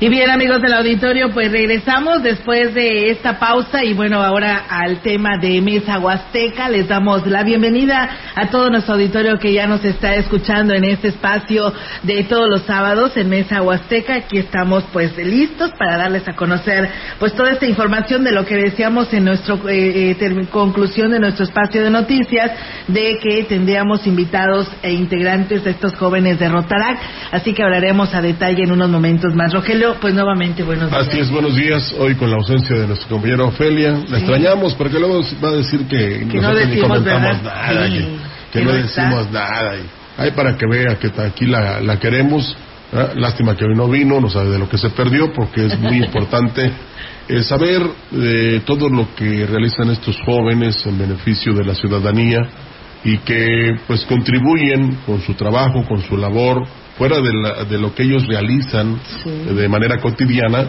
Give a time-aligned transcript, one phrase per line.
[0.00, 5.00] Y bien amigos del auditorio, pues regresamos después de esta pausa y bueno, ahora al
[5.00, 6.68] tema de Mesa Huasteca.
[6.68, 11.08] Les damos la bienvenida a todo nuestro auditorio que ya nos está escuchando en este
[11.08, 11.72] espacio
[12.04, 14.14] de todos los sábados en Mesa Huasteca.
[14.14, 16.88] Aquí estamos pues listos para darles a conocer
[17.18, 21.44] pues toda esta información de lo que decíamos en nuestra eh, eh conclusión de nuestro
[21.44, 22.52] espacio de noticias
[22.86, 27.00] de que tendríamos invitados e integrantes de estos jóvenes de Rotarac.
[27.32, 29.52] Así que hablaremos a detalle en unos momentos más.
[29.52, 31.08] Rogelio, pues nuevamente buenos días.
[31.08, 31.94] Así es, buenos días.
[31.98, 33.98] Hoy con la ausencia de nuestra compañera Ofelia.
[34.08, 37.88] La extrañamos porque luego va a decir que, que no decimos ni comentamos nada,
[38.52, 39.76] que, no, decimos nada.
[39.76, 39.82] Y,
[40.18, 42.56] hay para que vea que aquí la, la queremos.
[43.16, 45.98] Lástima que hoy no vino, no sabe de lo que se perdió porque es muy
[46.04, 46.72] importante
[47.28, 52.38] eh, saber de todo lo que realizan estos jóvenes en beneficio de la ciudadanía
[53.04, 56.66] y que pues contribuyen con su trabajo, con su labor,
[56.98, 60.66] fuera de, de lo que ellos realizan de manera cotidiana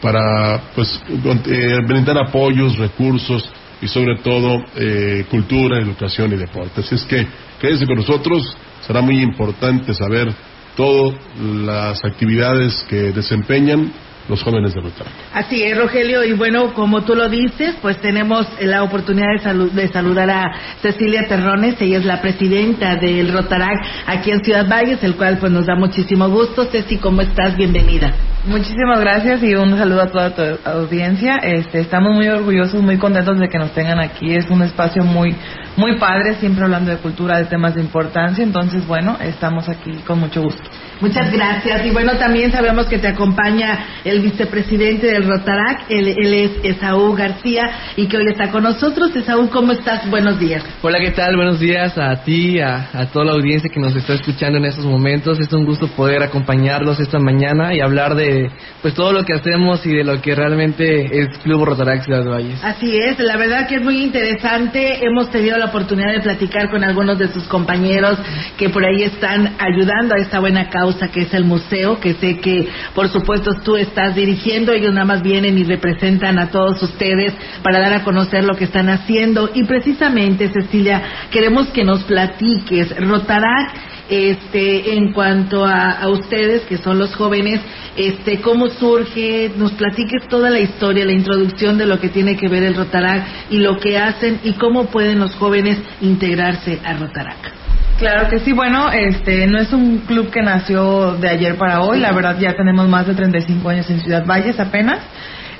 [0.00, 1.00] para pues
[1.46, 3.50] eh, brindar apoyos, recursos
[3.80, 6.80] y sobre todo eh, cultura, educación y deporte.
[6.80, 7.26] Así es que
[7.60, 10.32] quédense con nosotros, será muy importante saber
[10.76, 13.90] todas las actividades que desempeñan
[14.30, 15.12] los jóvenes de Rotarac.
[15.34, 19.26] Así es, Rogelio, y bueno, como tú lo dices, pues tenemos la oportunidad
[19.72, 20.44] de, saludar a
[20.80, 25.52] Cecilia Terrones, ella es la presidenta del Rotarac aquí en Ciudad Valles, el cual pues
[25.52, 26.66] nos da muchísimo gusto.
[26.66, 27.56] Ceci, ¿cómo estás?
[27.56, 28.14] Bienvenida.
[28.46, 31.36] Muchísimas gracias y un saludo a toda tu audiencia.
[31.42, 34.34] Este, estamos muy orgullosos, muy contentos de que nos tengan aquí.
[34.34, 35.34] Es un espacio muy,
[35.76, 38.42] muy padre, siempre hablando de cultura, de temas de importancia.
[38.42, 40.62] Entonces, bueno, estamos aquí con mucho gusto.
[41.00, 41.86] Muchas gracias.
[41.86, 47.70] Y bueno, también sabemos que te acompaña el vicepresidente del Rotarac, él, es Esaú García,
[47.96, 49.16] y que hoy está con nosotros.
[49.16, 50.08] Esaú, ¿cómo estás?
[50.10, 50.62] Buenos días.
[50.82, 51.36] Hola, ¿qué tal?
[51.36, 54.84] Buenos días a ti, a, a toda la audiencia que nos está escuchando en estos
[54.84, 55.40] momentos.
[55.40, 58.50] Es un gusto poder acompañarlos esta mañana y hablar de
[58.82, 62.62] pues todo lo que hacemos y de lo que realmente es Club Rotarac Ciudad Valles.
[62.62, 65.02] Así es, la verdad que es muy interesante.
[65.02, 68.18] Hemos tenido la oportunidad de platicar con algunos de sus compañeros
[68.58, 72.38] que por ahí están ayudando a esta buena causa que es el museo, que sé
[72.38, 77.32] que por supuesto tú estás dirigiendo, ellos nada más vienen y representan a todos ustedes
[77.62, 79.50] para dar a conocer lo que están haciendo.
[79.54, 83.72] Y precisamente, Cecilia, queremos que nos platiques, Rotarac,
[84.08, 87.60] este, en cuanto a, ustedes, que son los jóvenes,
[87.96, 92.48] este, cómo surge, nos platiques toda la historia, la introducción de lo que tiene que
[92.48, 97.59] ver el Rotarac y lo que hacen y cómo pueden los jóvenes integrarse a Rotarac.
[98.00, 102.00] Claro que sí, bueno, este no es un club que nació de ayer para hoy,
[102.00, 105.00] la verdad ya tenemos más de 35 años en Ciudad Valles apenas.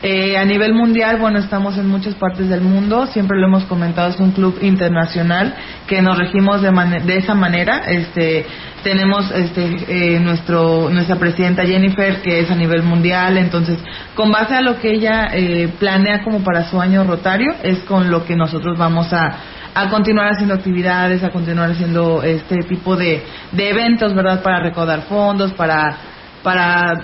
[0.03, 4.09] Eh, a nivel mundial, bueno, estamos en muchas partes del mundo, siempre lo hemos comentado,
[4.09, 5.55] es un club internacional
[5.87, 6.71] que nos regimos de,
[7.05, 7.83] de esa manera.
[7.87, 8.47] Este,
[8.83, 13.79] tenemos este, eh, nuestro, nuestra presidenta Jennifer, que es a nivel mundial, entonces,
[14.15, 18.11] con base a lo que ella eh, planea como para su año rotario, es con
[18.11, 19.37] lo que nosotros vamos a
[19.75, 24.43] a continuar haciendo actividades, a continuar haciendo este tipo de, de eventos, ¿verdad?
[24.43, 25.97] Para recaudar fondos, para,
[26.43, 26.95] para,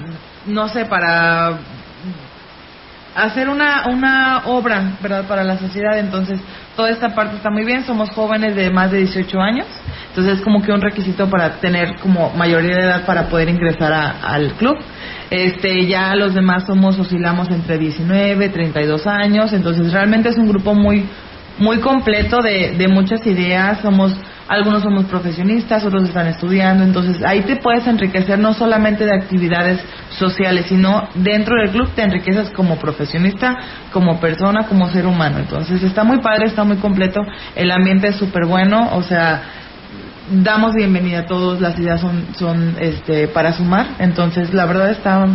[0.47, 1.59] no sé, para
[3.17, 5.25] hacer una, una obra, ¿verdad?
[5.27, 5.99] Para la sociedad.
[5.99, 6.39] Entonces,
[6.77, 7.85] toda esta parte está muy bien.
[7.85, 9.67] Somos jóvenes de más de 18 años.
[10.09, 13.93] Entonces, es como que un requisito para tener como mayoría de edad para poder ingresar
[13.93, 14.77] al club.
[15.31, 19.53] Este, ya los demás somos, oscilamos entre 19, 32 años.
[19.53, 21.09] Entonces, realmente es un grupo muy,
[21.59, 24.13] muy completo de, de muchas ideas, somos
[24.49, 29.81] algunos somos profesionistas, otros están estudiando, entonces ahí te puedes enriquecer no solamente de actividades
[30.11, 33.57] sociales, sino dentro del club te enriqueces como profesionista,
[33.93, 35.39] como persona, como ser humano.
[35.39, 37.21] Entonces está muy padre, está muy completo,
[37.57, 39.43] el ambiente es súper bueno, o sea,
[40.31, 45.27] damos bienvenida a todos, las ideas son, son este, para sumar, entonces la verdad está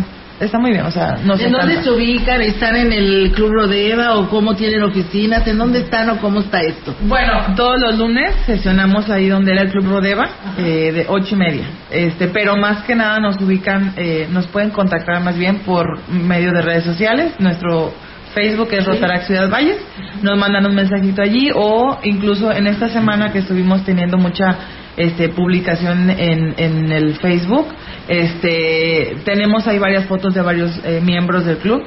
[0.44, 2.40] está muy bien, o sea, no ¿En dónde se ubican?
[2.40, 5.46] ¿Están en el Club Rodeva o cómo tienen oficinas?
[5.46, 6.94] ¿En dónde están o cómo está esto?
[7.02, 10.28] Bueno, todos los lunes sesionamos ahí donde era el Club Rodeva,
[10.58, 11.64] eh, de ocho y media.
[11.90, 16.52] Este, pero más que nada nos ubican, eh, nos pueden contactar más bien por medio
[16.52, 17.34] de redes sociales.
[17.38, 17.92] Nuestro
[18.34, 19.78] Facebook es Rotarac Ciudad Valles.
[20.22, 24.56] Nos mandan un mensajito allí o incluso en esta semana que estuvimos teniendo mucha
[24.96, 27.66] este, publicación en, en el Facebook.
[28.08, 31.82] Este, tenemos ahí varias fotos de varios eh, miembros del club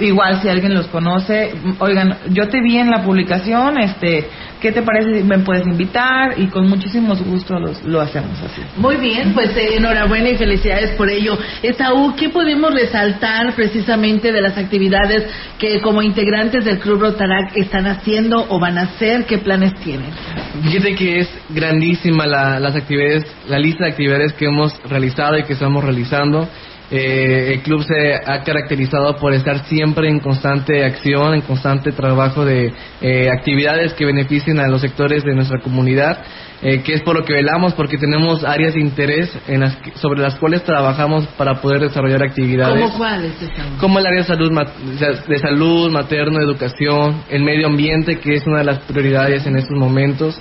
[0.00, 4.28] igual si alguien los conoce, oigan, yo te vi en la publicación, este,
[4.60, 6.38] ¿qué te parece si me puedes invitar?
[6.38, 8.62] Y con muchísimos gusto lo hacemos así.
[8.76, 11.38] Muy bien, pues eh, enhorabuena y felicidades por ello.
[11.62, 15.24] Esaú, ¿qué podemos resaltar precisamente de las actividades
[15.58, 19.24] que como integrantes del Club Rotarac están haciendo o van a hacer?
[19.24, 20.10] ¿Qué planes tienen?
[20.62, 25.44] Fíjate que es grandísima la, las actividades, la lista de actividades que hemos realizado y
[25.44, 26.48] que estamos realizando.
[26.88, 32.44] Eh, el club se ha caracterizado por estar siempre en constante acción, en constante trabajo
[32.44, 36.22] de eh, actividades que beneficien a los sectores de nuestra comunidad,
[36.62, 40.20] eh, que es por lo que velamos, porque tenemos áreas de interés en las sobre
[40.20, 42.80] las cuales trabajamos para poder desarrollar actividades.
[42.80, 43.32] ¿Cómo cuáles?
[43.80, 44.52] Como el área de salud,
[45.26, 49.76] de salud, materno, educación, el medio ambiente, que es una de las prioridades en estos
[49.76, 50.40] momentos.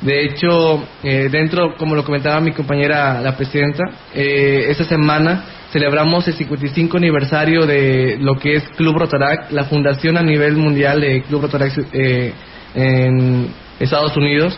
[0.00, 5.44] De hecho, dentro, como lo comentaba mi compañera la presidenta, esta semana
[5.74, 11.00] celebramos el 55 aniversario de lo que es Club Rotarac, la fundación a nivel mundial
[11.00, 12.32] de Club Rotarac eh,
[12.76, 13.48] en
[13.80, 14.56] Estados Unidos,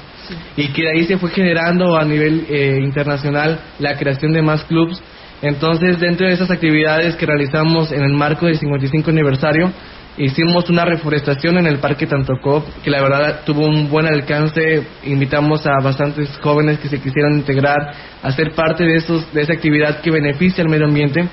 [0.58, 4.64] y que de ahí se fue generando a nivel eh, internacional la creación de más
[4.64, 5.02] clubs.
[5.40, 9.72] Entonces, dentro de esas actividades que realizamos en el marco del 55 aniversario,
[10.18, 14.82] Hicimos una reforestación en el Parque Tantocop, que la verdad tuvo un buen alcance.
[15.04, 17.92] Invitamos a bastantes jóvenes que se quisieran integrar
[18.22, 21.28] a ser parte de, esos, de esa actividad que beneficia al medio ambiente.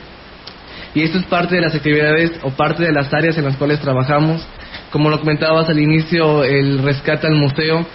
[0.94, 3.80] Y esto es parte de las actividades o parte de las áreas en las cuales
[3.80, 4.46] trabajamos.
[4.92, 7.86] Como lo comentabas al inicio, el rescate al museo.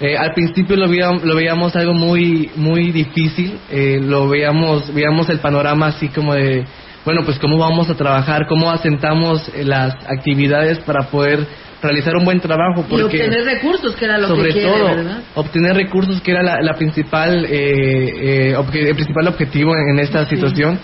[0.00, 5.28] Eh, al principio lo veíamos, lo veíamos algo muy muy difícil, eh, lo veíamos, veíamos
[5.28, 6.64] el panorama así como de
[7.08, 11.40] bueno, pues cómo vamos a trabajar, cómo asentamos las actividades para poder
[11.80, 12.84] realizar un buen trabajo.
[12.86, 15.22] Porque, y obtener recursos, que era lo sobre que todo, ¿verdad?
[15.34, 20.78] obtener recursos, que era la, principal, eh, eh el principal objetivo en, esta situación.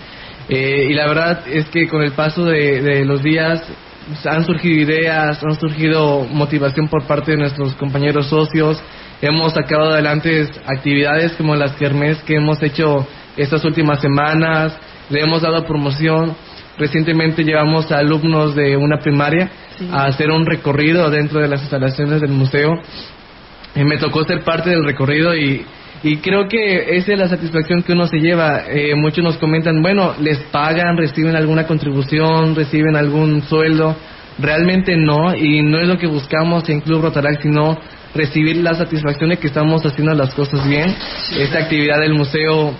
[0.49, 3.61] Eh, y la verdad es que con el paso de, los días
[4.25, 8.81] han surgido ideas, han surgido motivación por parte de nuestros compañeros socios.
[9.21, 13.07] Hemos sacado adelante actividades como las kermés que hemos hecho
[13.37, 14.75] estas últimas semanas,
[15.09, 16.35] le hemos dado promoción.
[16.77, 19.49] Recientemente llevamos a alumnos de una primaria
[19.91, 22.79] a hacer un recorrido dentro de las instalaciones del museo.
[23.75, 25.65] Y me tocó ser parte del recorrido y,
[26.03, 28.63] y creo que esa es la satisfacción que uno se lleva.
[28.67, 33.95] Eh, muchos nos comentan, bueno, les pagan, reciben alguna contribución, reciben algún sueldo.
[34.37, 37.77] Realmente no, y no es lo que buscamos en Club Rotaract, sino
[38.13, 40.93] recibir la satisfacción de que estamos haciendo las cosas bien.
[41.37, 42.73] Esta actividad del museo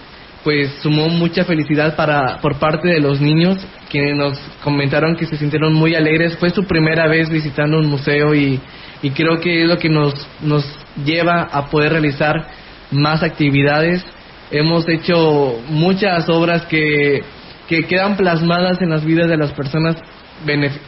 [0.46, 3.58] pues sumó mucha felicidad para por parte de los niños
[3.90, 6.38] que nos comentaron que se sintieron muy alegres.
[6.38, 8.62] Fue su primera vez visitando un museo y,
[9.02, 10.64] y creo que es lo que nos, nos
[11.04, 12.48] lleva a poder realizar
[12.92, 14.06] más actividades.
[14.52, 17.24] Hemos hecho muchas obras que,
[17.68, 19.98] que quedan plasmadas en las vidas de las personas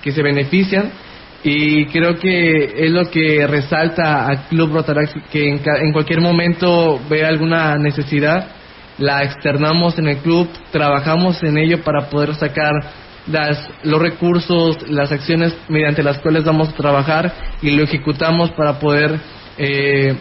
[0.03, 0.91] que se benefician
[1.43, 6.99] y creo que es lo que resalta al Club Rotaract que en, en cualquier momento
[7.09, 8.56] ve alguna necesidad
[8.97, 12.73] la externamos en el club, trabajamos en ello para poder sacar
[13.27, 18.79] las, los recursos, las acciones mediante las cuales vamos a trabajar y lo ejecutamos para
[18.79, 19.19] poder
[19.57, 20.15] eh,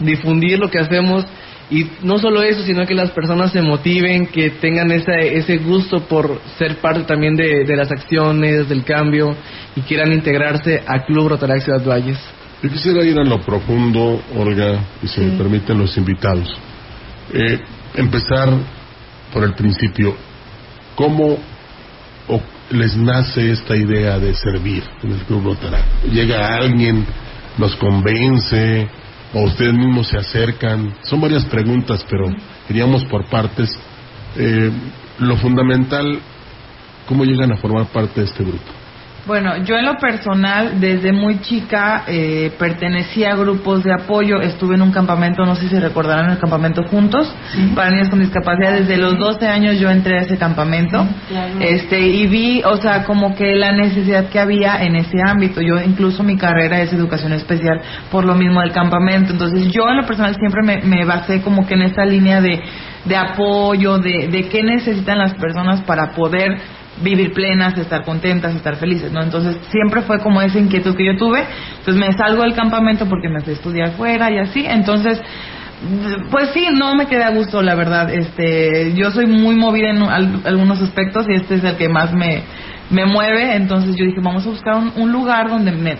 [0.00, 1.24] difundir lo que hacemos
[1.70, 6.00] y no solo eso, sino que las personas se motiven, que tengan ese, ese gusto
[6.00, 9.34] por ser parte también de, las acciones, del cambio
[9.74, 12.18] y quieran integrarse a Club Rotaract Ciudad Valles.
[12.62, 16.46] Yo quisiera ir a lo profundo, Olga, y si me permiten los invitados.
[17.32, 17.58] Eh,
[17.94, 18.48] empezar
[19.32, 20.14] por el principio.
[20.94, 21.38] ¿Cómo
[22.70, 26.04] les nace esta idea de servir en el Club Rotaract?
[26.04, 27.06] ¿Llega alguien,
[27.58, 28.88] nos convence
[29.34, 30.94] o ustedes mismos se acercan?
[31.02, 32.28] Son varias preguntas, pero
[32.68, 33.70] iríamos por partes.
[34.36, 34.70] Eh,
[35.18, 36.18] lo fundamental,
[37.06, 38.81] ¿cómo llegan a formar parte de este grupo?
[39.24, 44.40] Bueno, yo en lo personal, desde muy chica, eh, pertenecía a grupos de apoyo.
[44.40, 47.32] Estuve en un campamento, no sé si recordarán el campamento Juntos,
[47.76, 48.72] para niños con discapacidad.
[48.72, 51.06] Desde los 12 años yo entré a ese campamento
[51.60, 55.60] este, y vi, o sea, como que la necesidad que había en ese ámbito.
[55.60, 59.32] Yo incluso mi carrera es educación especial por lo mismo del campamento.
[59.32, 62.60] Entonces yo en lo personal siempre me, me basé como que en esta línea de,
[63.04, 68.76] de apoyo, de, de qué necesitan las personas para poder vivir plenas, estar contentas, estar
[68.76, 69.22] felices, ¿no?
[69.22, 71.44] Entonces siempre fue como esa inquietud que yo tuve.
[71.78, 74.64] Entonces me salgo del campamento porque me fui a estudiar fuera y así.
[74.66, 75.20] Entonces,
[76.30, 78.12] pues sí, no me quedé a gusto, la verdad.
[78.12, 82.42] Este, yo soy muy movida en algunos aspectos y este es el que más me,
[82.90, 83.56] me mueve.
[83.56, 85.96] Entonces yo dije, vamos a buscar un, lugar donde me,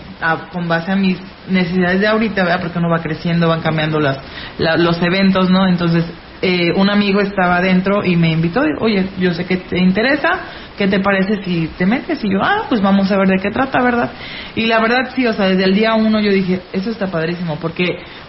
[0.51, 1.17] con base a mis
[1.49, 2.61] necesidades de ahorita, ¿verdad?
[2.61, 4.19] Porque uno va creciendo, van cambiando las,
[4.57, 5.67] los eventos, ¿no?
[5.67, 6.05] Entonces
[6.45, 10.41] eh, un amigo estaba dentro y me invitó, oye, yo sé que te interesa,
[10.77, 12.21] ¿qué te parece si te metes?
[12.21, 14.11] Y yo, ah, pues vamos a ver de qué trata, ¿verdad?
[14.53, 17.57] Y la verdad sí, o sea, desde el día uno yo dije, eso está padrísimo,
[17.61, 17.85] porque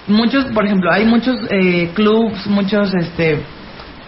[0.06, 3.40] muchos, por ejemplo, hay muchos eh, clubs, muchos este,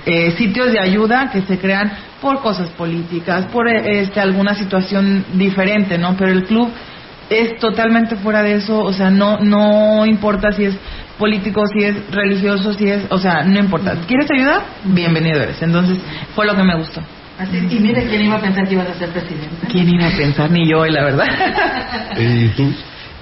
[0.07, 1.91] eh, sitios de ayuda que se crean
[2.23, 6.17] por cosas políticas, por este, alguna situación diferente, ¿no?
[6.17, 6.71] Pero el club
[7.31, 10.75] es totalmente fuera de eso, o sea, no no importa si es
[11.19, 13.97] político, si es religioso, si es, o sea, no importa.
[14.07, 14.63] ¿Quieres ayudar?
[14.85, 15.61] Bienvenido eres.
[15.63, 15.99] Entonces,
[16.35, 17.01] fue lo que me gustó.
[17.39, 19.67] Así, y mire, ¿quién iba a pensar que ibas a ser presidente?
[19.71, 20.51] ¿Quién iba a pensar?
[20.51, 21.27] Ni yo, la verdad.
[22.19, 22.73] ¿Y tú?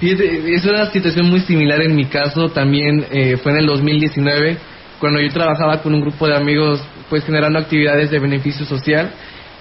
[0.01, 2.49] es una situación muy similar en mi caso.
[2.49, 4.57] También eh, fue en el 2019,
[4.99, 9.11] cuando yo trabajaba con un grupo de amigos, pues generando actividades de beneficio social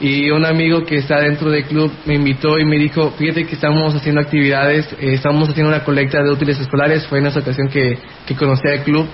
[0.00, 3.54] y un amigo que está dentro del club me invitó y me dijo, fíjate que
[3.54, 7.68] estamos haciendo actividades, eh, estamos haciendo una colecta de útiles escolares, fue en esa ocasión
[7.68, 9.06] que, que conocí al club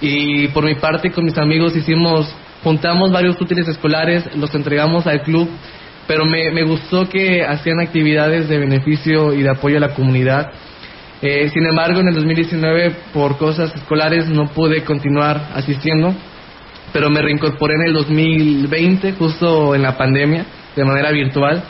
[0.00, 2.32] y por mi parte con mis amigos hicimos,
[2.62, 5.48] juntamos varios útiles escolares, los entregamos al club,
[6.06, 10.50] pero me, me gustó que hacían actividades de beneficio y de apoyo a la comunidad.
[11.22, 16.14] Eh, sin embargo, en el 2019, por cosas escolares, no pude continuar asistiendo
[16.92, 20.44] pero me reincorporé en el 2020, justo en la pandemia,
[20.74, 21.62] de manera virtual,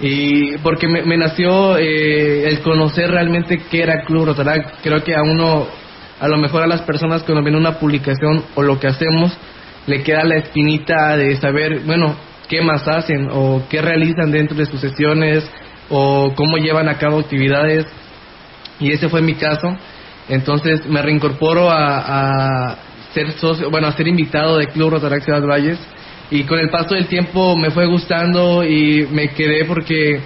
[0.00, 4.82] y porque me, nació eh, el conocer realmente qué era Club Rotaract.
[4.82, 5.66] Creo que a uno,
[6.18, 9.36] a lo mejor a las personas cuando ven una publicación o lo que hacemos,
[9.86, 12.16] le queda la espinita de saber, bueno,
[12.48, 15.48] qué más hacen o qué realizan dentro de sus sesiones
[15.90, 17.84] o cómo llevan a cabo actividades.
[18.78, 19.76] Y ese fue mi caso.
[20.30, 22.78] Entonces me reincorporo a
[23.12, 25.78] ser socio, bueno, ser invitado de Club Rotaract Ciudad Valles.
[26.30, 30.20] Y con el paso del tiempo me fue gustando y me quedé porque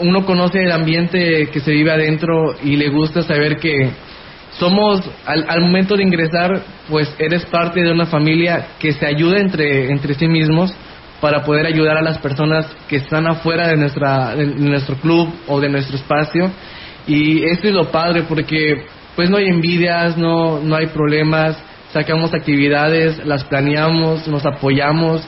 [0.00, 3.90] uno conoce el ambiente que se vive adentro y le gusta saber que
[4.58, 9.38] somos al, al, momento de ingresar pues eres parte de una familia que se ayuda
[9.38, 10.72] entre entre sí mismos
[11.20, 15.60] para poder ayudar a las personas que están afuera de nuestra de nuestro club o
[15.60, 16.50] de nuestro espacio.
[17.06, 21.56] Y esto es lo padre porque pues no hay envidias no no hay problemas
[21.92, 25.22] sacamos actividades, las planeamos, nos apoyamos.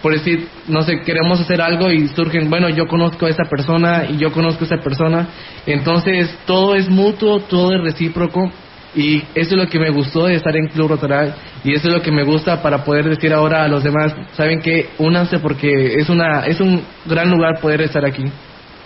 [0.00, 4.06] Por decir, no sé, queremos hacer algo y surgen, bueno, yo conozco a esa persona
[4.08, 5.28] y yo conozco a esa persona.
[5.66, 8.50] Entonces, todo es mutuo, todo es recíproco.
[8.94, 11.94] Y eso es lo que me gustó de estar en Club Rotoral y eso es
[11.94, 15.96] lo que me gusta para poder decir ahora a los demás, saben que únanse porque
[15.96, 18.24] es una es un gran lugar poder estar aquí.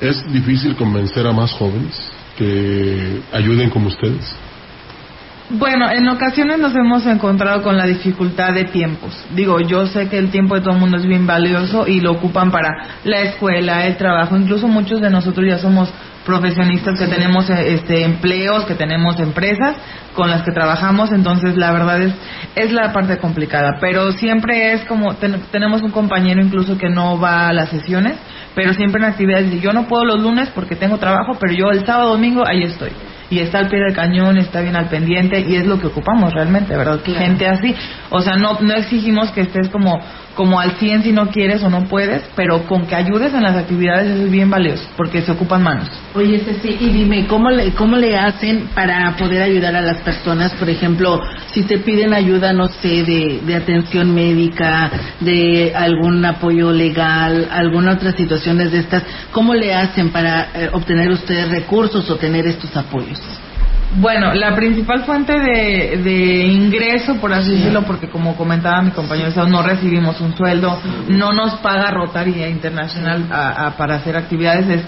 [0.01, 4.35] Es difícil convencer a más jóvenes que ayuden como ustedes.
[5.53, 9.13] Bueno, en ocasiones nos hemos encontrado con la dificultad de tiempos.
[9.35, 12.13] Digo, yo sé que el tiempo de todo el mundo es bien valioso y lo
[12.13, 12.71] ocupan para
[13.03, 14.37] la escuela, el trabajo.
[14.37, 15.93] Incluso muchos de nosotros ya somos
[16.25, 19.75] profesionistas que tenemos este, empleos, que tenemos empresas
[20.15, 22.15] con las que trabajamos, entonces la verdad es
[22.55, 27.49] es la parte complicada, pero siempre es como tenemos un compañero incluso que no va
[27.49, 28.17] a las sesiones,
[28.55, 31.87] pero siempre en actividades yo no puedo los lunes porque tengo trabajo, pero yo el
[31.87, 32.91] sábado domingo ahí estoy
[33.31, 36.35] y está al pie del cañón, está bien al pendiente y es lo que ocupamos
[36.35, 37.01] realmente, ¿verdad?
[37.05, 37.75] Gente así.
[38.11, 40.01] O sea, no, no exigimos que estés como
[40.41, 43.55] como al 100 si no quieres o no puedes, pero con que ayudes en las
[43.57, 45.91] actividades es bien valioso, porque se ocupan manos.
[46.15, 50.53] Oye, Ceci, y dime, ¿cómo le, ¿cómo le hacen para poder ayudar a las personas?
[50.53, 51.21] Por ejemplo,
[51.53, 58.13] si te piden ayuda, no sé, de, atención médica, de algún apoyo legal, alguna otra
[58.13, 63.21] situación de estas, ¿cómo le hacen para eh, obtener ustedes recursos o tener estos apoyos?
[63.97, 69.31] Bueno, la principal fuente de, de ingreso, por así decirlo, porque como comentaba mi compañero,
[69.49, 73.25] no recibimos un sueldo, no nos paga Rotaria Internacional
[73.77, 74.83] para hacer actividades, es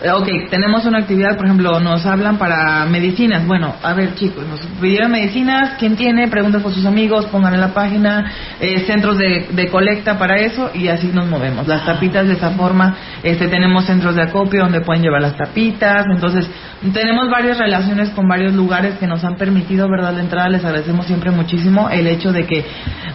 [0.00, 3.46] ok, tenemos una actividad, por ejemplo, nos hablan para medicinas.
[3.46, 6.28] Bueno, a ver chicos, nos pidieron medicinas, ¿quién tiene?
[6.28, 10.70] Pregunten por sus amigos, pongan en la página, eh, centros de, de, colecta para eso
[10.74, 11.66] y así nos movemos.
[11.66, 16.04] Las tapitas de esa forma, este, tenemos centros de acopio donde pueden llevar las tapitas,
[16.12, 16.48] entonces
[16.92, 20.14] tenemos varias relaciones con varios lugares que nos han permitido, ¿verdad?
[20.14, 22.64] La entrada les agradecemos siempre muchísimo el hecho de que,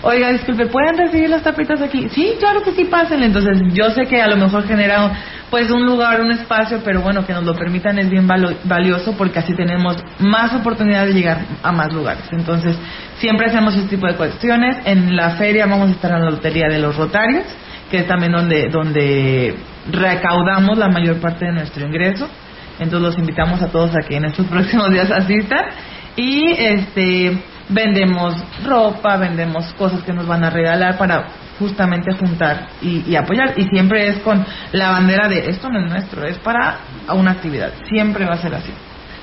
[0.01, 2.09] oiga, disculpe, ¿pueden recibir las tapitas aquí?
[2.09, 3.21] Sí, claro que sí, pasen.
[3.21, 5.11] Entonces yo sé que a lo mejor genera
[5.51, 9.39] pues un lugar, un espacio, pero bueno, que nos lo permitan es bien valioso porque
[9.39, 12.23] así tenemos más oportunidad de llegar a más lugares.
[12.31, 12.77] Entonces,
[13.17, 14.77] siempre hacemos este tipo de cuestiones.
[14.85, 17.43] En la feria vamos a estar en la Lotería de los Rotarios,
[17.91, 19.57] que es también donde, donde
[19.91, 22.29] recaudamos la mayor parte de nuestro ingreso.
[22.79, 25.65] Entonces los invitamos a todos a que en estos próximos días asistan.
[26.15, 31.25] Y este vendemos ropa, vendemos cosas que nos van a regalar para
[31.59, 33.53] justamente juntar y, apoyar.
[33.57, 36.77] Y siempre es con la bandera de esto no es nuestro, es para
[37.13, 37.73] una actividad.
[37.89, 38.71] Siempre va a ser así.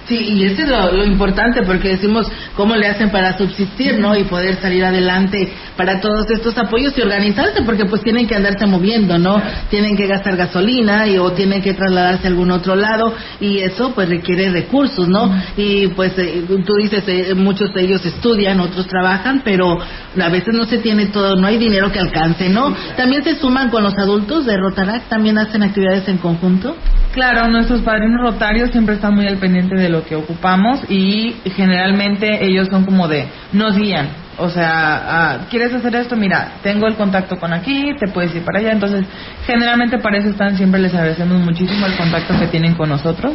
[0.08, 4.16] Sí, y eso es lo, importante porque decimos cómo le hacen para subsistir, ¿no?
[4.16, 8.64] Y poder salir adelante para todos estos apoyos y organizarse porque pues tienen que andarse
[8.64, 9.40] moviendo, ¿no?
[9.68, 13.92] Tienen que gastar gasolina y o tienen que trasladarse a algún otro lado y eso
[13.94, 15.30] pues requiere recursos, ¿no?
[15.58, 20.54] Y pues eh, tú dices, eh, muchos de ellos estudian, otros trabajan, pero a veces
[20.54, 22.74] no se tiene todo, no hay dinero que alcance, ¿no?
[22.96, 26.76] También se suman con los adultos de Rotarac, también hacen actividades en conjunto.
[27.12, 32.44] Claro, nuestros padrinos rotarios siempre están muy al pendiente de lo que ocupamos y generalmente
[32.44, 34.08] ellos son como de, nos guían.
[34.38, 36.14] O sea, ah, ¿quieres hacer esto?
[36.14, 38.70] Mira, tengo el contacto con aquí, te puedes ir para allá.
[38.72, 39.04] Entonces,
[39.46, 43.34] generalmente para eso están, siempre les agradecemos muchísimo el contacto que tienen con nosotros.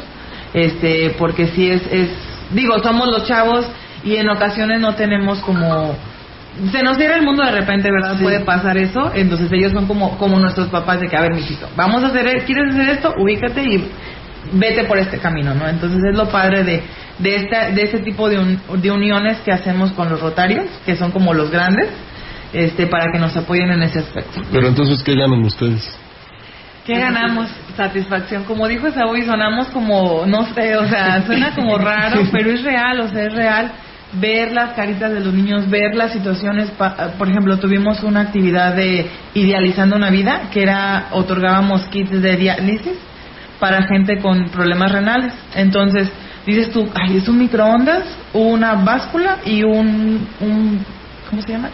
[0.53, 2.09] Este, porque sí es, es,
[2.53, 3.65] digo, somos los chavos
[4.03, 5.95] y en ocasiones no tenemos como
[6.71, 8.19] se nos cierra el mundo de repente, ¿verdad?
[8.21, 9.11] Puede pasar eso.
[9.13, 12.45] Entonces ellos son como, como nuestros papás de que, a ver, mijito, vamos a hacer,
[12.45, 13.13] ¿quieres hacer esto?
[13.17, 13.89] Ubícate y
[14.53, 15.67] vete por este camino, ¿no?
[15.67, 16.83] Entonces es lo padre de,
[17.19, 21.11] de, esta, de este tipo de, de uniones que hacemos con los rotarios, que son
[21.11, 21.89] como los grandes,
[22.53, 24.41] este, para que nos apoyen en ese aspecto.
[24.51, 25.97] Pero entonces, ¿qué ganan ustedes?
[26.85, 27.49] ¿Qué ganamos?
[27.77, 28.43] Satisfacción.
[28.43, 32.99] Como dijo Saúl, sonamos como, no sé, o sea, suena como raro, pero es real,
[32.99, 33.71] o sea, es real
[34.13, 36.69] ver las caritas de los niños, ver las situaciones.
[37.17, 42.97] Por ejemplo, tuvimos una actividad de Idealizando una Vida, que era, otorgábamos kits de diálisis
[43.59, 45.33] para gente con problemas renales.
[45.55, 46.11] Entonces,
[46.45, 50.85] dices tú, ay, es un microondas, una báscula y un, un
[51.29, 51.69] ¿cómo se llama?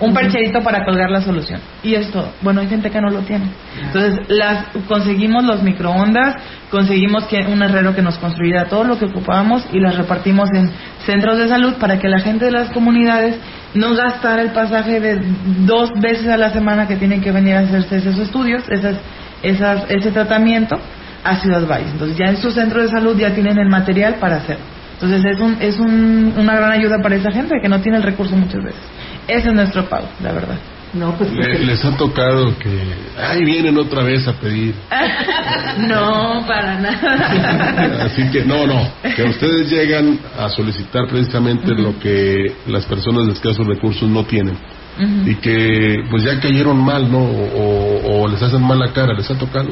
[0.00, 1.60] un percherito para colgar la solución.
[1.82, 3.44] Y esto, bueno, hay gente que no lo tiene.
[3.82, 6.36] Entonces, las conseguimos los microondas,
[6.70, 10.70] conseguimos que un herrero que nos construyera todo lo que ocupábamos y las repartimos en
[11.04, 13.36] centros de salud para que la gente de las comunidades
[13.74, 15.20] no gastara el pasaje de
[15.66, 18.96] dos veces a la semana que tienen que venir a hacerse esos estudios, esas,
[19.42, 20.78] esas, ese tratamiento
[21.24, 21.92] a Ciudad Valles.
[21.92, 24.64] Entonces, ya en su centro de salud ya tienen el material para hacerlo.
[24.94, 28.02] Entonces, es, un, es un, una gran ayuda para esa gente que no tiene el
[28.02, 28.80] recurso muchas veces.
[29.26, 30.56] Ese es nuestro pago, la verdad.
[30.92, 32.82] No, pues les ha tocado que
[33.16, 34.74] ay vienen otra vez a pedir.
[35.88, 38.06] no, para nada.
[38.06, 43.34] Así que no, no, que ustedes llegan a solicitar precisamente lo que las personas de
[43.34, 44.56] escasos recursos no tienen.
[44.98, 47.18] Y que pues ya cayeron mal, ¿no?
[47.20, 49.70] O, o les hacen mala cara, ¿les ha tocado?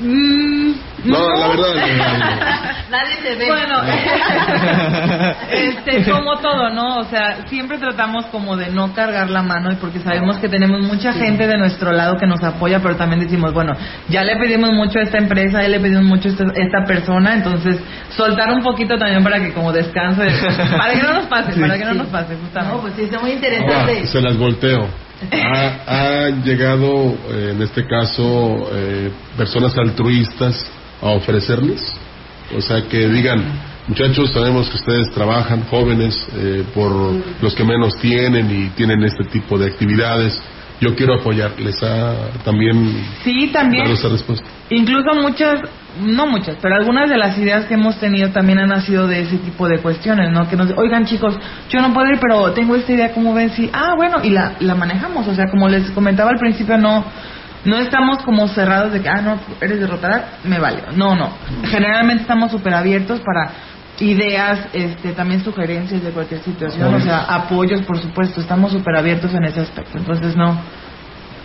[0.00, 0.72] Mm,
[1.04, 1.74] no, la verdad.
[2.90, 3.46] Nadie se ve.
[3.48, 3.80] Bueno,
[5.50, 6.98] este, como todo, ¿no?
[6.98, 10.82] O sea, siempre tratamos como de no cargar la mano y porque sabemos que tenemos
[10.82, 13.72] mucha gente de nuestro lado que nos apoya, pero también decimos, bueno,
[14.08, 17.78] ya le pedimos mucho a esta empresa, ya le pedimos mucho a esta, persona, entonces
[18.10, 20.26] soltar un poquito también para que como descanse,
[20.76, 22.76] para que no nos pase, para que no nos pase, justamente.
[22.76, 24.06] No, pues sí, está muy interesante.
[24.06, 24.88] se las volteo
[25.30, 30.70] ha, han llegado, eh, en este caso, eh, personas altruistas
[31.02, 31.94] a ofrecerles.
[32.56, 33.42] O sea, que digan,
[33.88, 36.92] muchachos, sabemos que ustedes trabajan, jóvenes, eh, por
[37.42, 40.40] los que menos tienen y tienen este tipo de actividades.
[40.80, 43.86] Yo quiero apoyarles a también sí también.
[43.86, 44.46] esa respuesta.
[44.70, 45.60] Incluso muchas
[46.00, 49.36] no muchas pero algunas de las ideas que hemos tenido también han nacido de ese
[49.38, 51.38] tipo de cuestiones no que nos oigan chicos
[51.68, 54.54] yo no puedo ir pero tengo esta idea cómo ven si ah bueno y la
[54.60, 57.04] la manejamos o sea como les comentaba al principio no
[57.64, 60.82] no estamos como cerrados de que ah no eres derrotada me vale.
[60.96, 61.30] No no.
[61.64, 63.50] Generalmente estamos súper abiertos para
[64.00, 69.32] ideas, este, también sugerencias de cualquier situación, o sea, apoyos, por supuesto, estamos súper abiertos
[69.34, 70.58] en ese aspecto, entonces no,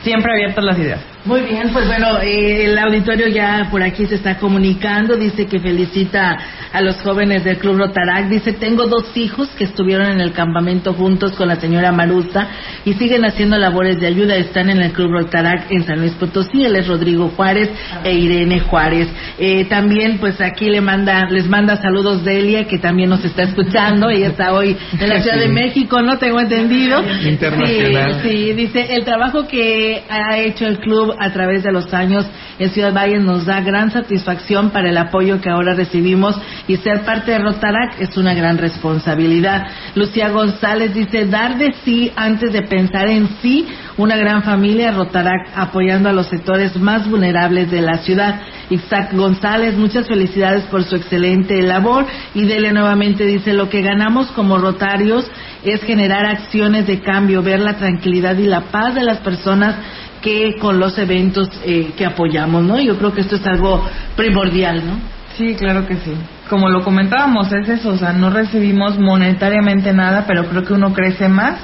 [0.04, 1.18] siempre abiertas las ideas.
[1.28, 5.60] Muy bien, pues bueno, eh, el auditorio ya por aquí se está comunicando, dice que
[5.60, 6.38] felicita
[6.72, 10.94] a los jóvenes del Club Rotarac, dice, tengo dos hijos que estuvieron en el campamento
[10.94, 12.48] juntos con la señora Marusta
[12.86, 16.64] y siguen haciendo labores de ayuda, están en el Club Rotarac en San Luis Potosí,
[16.64, 17.72] él es Rodrigo Juárez
[18.06, 19.10] e Irene Juárez.
[19.38, 24.10] Eh, también pues aquí le manda, les manda saludos Delia, que también nos está escuchando,
[24.12, 27.04] ella está hoy en la Ciudad de México, no tengo entendido.
[27.28, 28.22] Internacional.
[28.24, 32.26] Sí, sí, dice, el trabajo que ha hecho el club a través de los años
[32.60, 36.36] en Ciudad Valle nos da gran satisfacción para el apoyo que ahora recibimos
[36.68, 39.68] y ser parte de Rotarac es una gran responsabilidad.
[39.96, 45.52] Lucía González dice, dar de sí antes de pensar en sí, una gran familia Rotarac
[45.56, 48.42] apoyando a los sectores más vulnerables de la ciudad.
[48.70, 54.28] Isaac González, muchas felicidades por su excelente labor y Dele nuevamente dice, lo que ganamos
[54.32, 55.30] como rotarios
[55.64, 59.76] es generar acciones de cambio, ver la tranquilidad y la paz de las personas
[60.22, 62.80] que con los eventos eh, que apoyamos, ¿no?
[62.80, 65.00] Yo creo que esto es algo primordial, ¿no?
[65.38, 66.14] Sí, claro que sí.
[66.50, 70.94] Como lo comentábamos, es eso, o sea, no recibimos monetariamente nada, pero creo que uno
[70.94, 71.58] crece más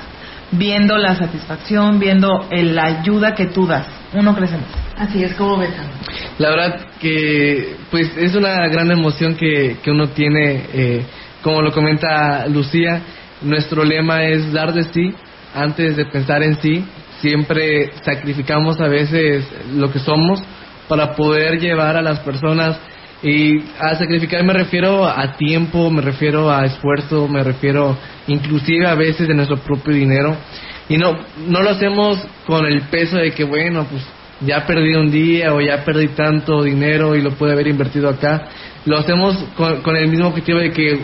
[0.57, 3.87] viendo la satisfacción, viendo la ayuda que tú das.
[4.13, 4.65] Uno crece más.
[4.97, 5.71] Así es como ves.
[6.37, 11.03] La verdad que pues es una gran emoción que, que uno tiene, eh,
[11.41, 13.01] como lo comenta Lucía,
[13.41, 15.13] nuestro lema es dar de sí
[15.53, 16.85] antes de pensar en sí.
[17.21, 20.43] Siempre sacrificamos a veces lo que somos
[20.87, 22.77] para poder llevar a las personas
[23.23, 28.95] y a sacrificar me refiero a tiempo, me refiero a esfuerzo, me refiero inclusive a
[28.95, 30.35] veces de nuestro propio dinero.
[30.89, 34.03] Y no, no lo hacemos con el peso de que, bueno, pues
[34.41, 38.49] ya perdí un día o ya perdí tanto dinero y lo pude haber invertido acá.
[38.85, 40.99] Lo hacemos con, el mismo objetivo de que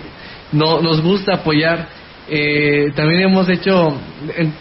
[0.51, 1.87] no, nos gusta apoyar.
[2.27, 3.97] Eh, también hemos hecho,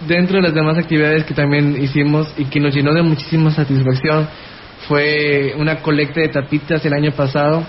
[0.06, 4.28] dentro de las demás actividades que también hicimos y que nos llenó de muchísima satisfacción,
[4.86, 7.66] fue una colecta de tapitas el año pasado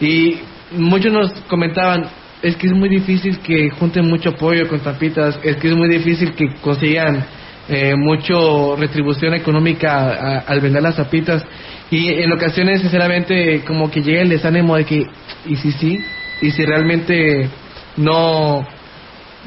[0.00, 0.38] y
[0.72, 2.06] muchos nos comentaban,
[2.42, 5.88] es que es muy difícil que junten mucho apoyo con tapitas, es que es muy
[5.88, 7.24] difícil que consigan
[7.68, 11.44] eh, mucho retribución económica al vender las tapitas
[11.90, 15.06] y en ocasiones sinceramente como que llega el desánimo de que
[15.46, 15.98] y si sí
[16.42, 17.48] y si realmente
[17.96, 18.64] no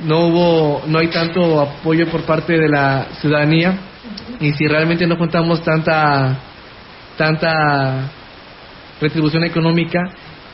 [0.05, 3.77] no hubo no hay tanto apoyo por parte de la ciudadanía
[4.41, 6.39] y si realmente no contamos tanta
[7.19, 8.09] tanta
[9.01, 10.09] retribución económica,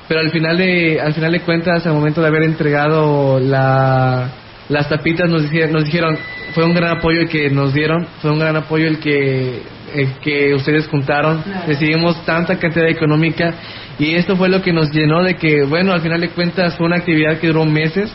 [0.08, 4.30] pero al final de al final de cuentas, al momento de haber entregado la,
[4.70, 6.18] las tapitas, nos dijeron, nos dijeron
[6.56, 9.62] fue un gran apoyo el que nos dieron, fue un gran apoyo el que
[9.94, 13.54] el que ustedes juntaron, recibimos tanta cantidad económica
[14.00, 16.88] y esto fue lo que nos llenó de que, bueno, al final de cuentas fue
[16.88, 18.12] una actividad que duró meses,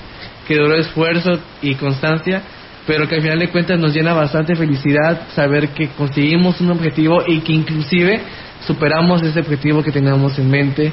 [0.47, 2.43] que duró esfuerzo y constancia,
[2.87, 7.23] pero que al final de cuentas nos llena bastante felicidad saber que conseguimos un objetivo
[7.27, 8.21] y que inclusive
[8.67, 10.93] superamos ese objetivo que teníamos en mente.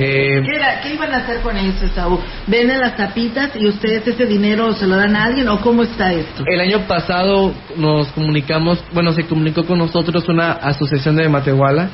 [0.00, 0.42] Eh,
[0.82, 2.20] ¿Qué, iban a hacer con eso, Saúl?
[2.46, 6.12] ¿Venden las tapitas y ustedes ese dinero se lo dan a alguien o cómo está
[6.12, 6.44] esto?
[6.46, 11.90] El año pasado nos comunicamos, bueno, se comunicó con nosotros una asociación de Matehuala.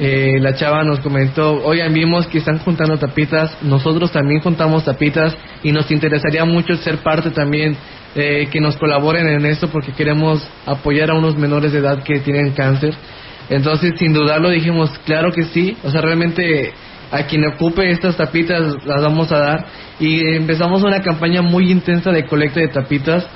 [0.00, 5.36] Eh, la chava nos comentó, oigan, vimos que están juntando tapitas, nosotros también juntamos tapitas
[5.62, 7.76] y nos interesaría mucho ser parte también
[8.14, 12.20] eh, que nos colaboren en esto porque queremos apoyar a unos menores de edad que
[12.20, 12.94] tienen cáncer.
[13.48, 15.76] Entonces, sin dudarlo, dijimos, claro que sí.
[15.82, 16.72] O sea, realmente
[17.10, 19.66] a quien ocupe estas tapitas las vamos a dar.
[20.00, 23.26] Y empezamos una campaña muy intensa de colecta de tapitas.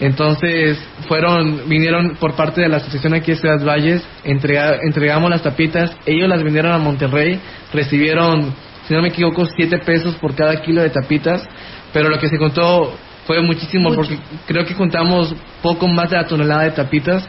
[0.00, 5.96] Entonces, fueron, vinieron por parte de la asociación aquí de Ciudad Valles, entregamos las tapitas,
[6.06, 7.38] ellos las vendieron a Monterrey,
[7.72, 8.52] recibieron,
[8.88, 11.44] si no me equivoco, siete pesos por cada kilo de tapitas,
[11.92, 16.26] pero lo que se contó fue muchísimo porque creo que juntamos poco más de la
[16.26, 17.28] tonelada de tapitas.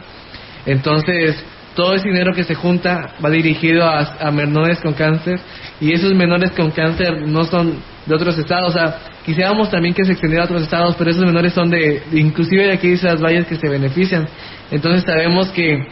[0.66, 5.40] Entonces, todo ese dinero que se junta va dirigido a, menores con cáncer
[5.80, 10.04] y esos menores con cáncer no son de otros estados, o sea, quisiéramos también que
[10.04, 13.20] se extendiera a otros estados, pero esos menores son de, inclusive de aquí de las
[13.20, 14.26] valles que se benefician.
[14.70, 15.86] Entonces sabemos que,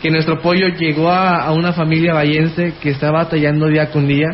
[0.00, 4.28] que nuestro apoyo llegó a, una familia vallense que está batallando día con día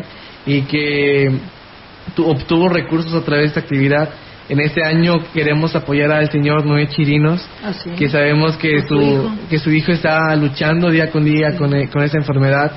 [0.45, 1.27] y que
[2.17, 4.09] obtuvo recursos a través de esta actividad
[4.51, 7.41] en este año queremos apoyar al señor Noé Chirinos,
[7.97, 12.03] que sabemos que su, que su hijo está luchando día con día con, eh, con
[12.03, 12.69] esa enfermedad.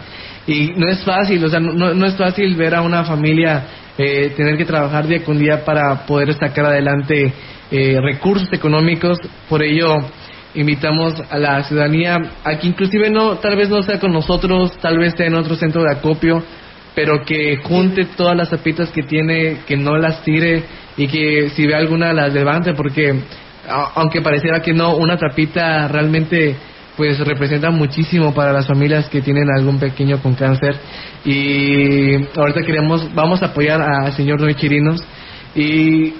[0.47, 3.65] Y no es fácil, o sea, no, no es fácil ver a una familia
[3.99, 7.33] eh, tener que trabajar día con día para poder sacar adelante
[7.73, 9.19] eh, recursos económicos.
[9.49, 9.97] Por ello,
[10.55, 14.97] invitamos a la ciudadanía a que inclusive no, tal vez no sea con nosotros, tal
[14.97, 16.41] vez esté en otro centro de acopio,
[16.95, 20.63] pero que junte todas las tapitas que tiene, que no las tire
[20.96, 23.14] y que si ve alguna las levante, porque
[23.94, 26.57] aunque pareciera que no, una tapita realmente
[26.96, 30.76] pues representa muchísimo para las familias que tienen algún pequeño con cáncer.
[31.24, 35.02] Y ahorita queremos vamos a apoyar al señor Noé Chirinos
[35.54, 36.14] y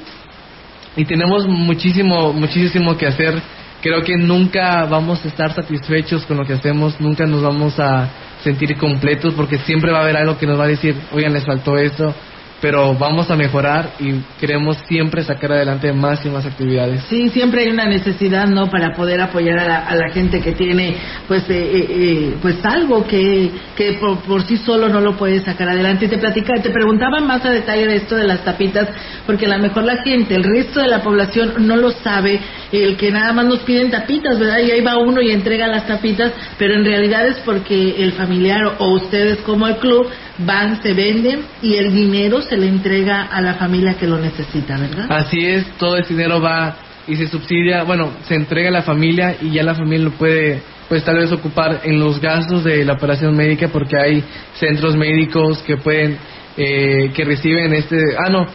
[0.96, 3.40] y tenemos muchísimo muchísimo que hacer.
[3.82, 8.08] Creo que nunca vamos a estar satisfechos con lo que hacemos nunca nos vamos a
[8.42, 11.44] sentir completos porque siempre va a haber algo que nos va a decir, oigan, les
[11.44, 12.14] faltó esto,
[12.61, 17.03] pero vamos a mejorar y queremos siempre sacar adelante más y más actividades.
[17.11, 18.71] Sí, siempre hay una necesidad, ¿no?
[18.71, 23.51] Para poder apoyar a la, gente que tiene, pues, eh, eh, eh, pues algo que,
[23.77, 26.07] que por, sí solo no lo puede sacar adelante.
[26.07, 28.88] Y te platica, te preguntaba más a detalle de esto de las tapitas,
[29.27, 32.40] porque a lo mejor la gente, el resto de la población no lo sabe,
[32.73, 34.61] el que nada más nos piden tapitas, ¿verdad?
[34.61, 38.77] Y ahí va uno y entrega las tapitas, pero en realidad es porque el familiar
[38.79, 43.40] o ustedes como el club van, se venden y el dinero se le entrega a
[43.40, 45.07] la familia que lo necesita, ¿verdad?
[45.11, 49.37] Así es, todo el dinero va y se subsidia, bueno, se entrega a la familia
[49.40, 52.94] y ya la familia lo puede pues tal vez ocupar en los gastos de la
[52.94, 56.18] operación médica porque hay centros médicos que pueden
[56.57, 58.47] eh, que reciben este ah no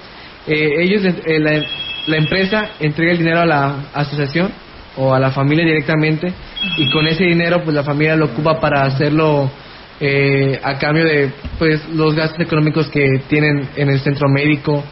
[0.48, 1.64] eh, ellos eh, la,
[2.08, 4.52] la, empresa entrega el dinero a la asociación
[4.96, 6.32] o a la familia directamente
[6.78, 9.52] y con ese dinero pues la familia lo ocupa para hacerlo
[10.00, 14.84] eh, a cambio de pues los gastos económicos que tienen en el centro médico,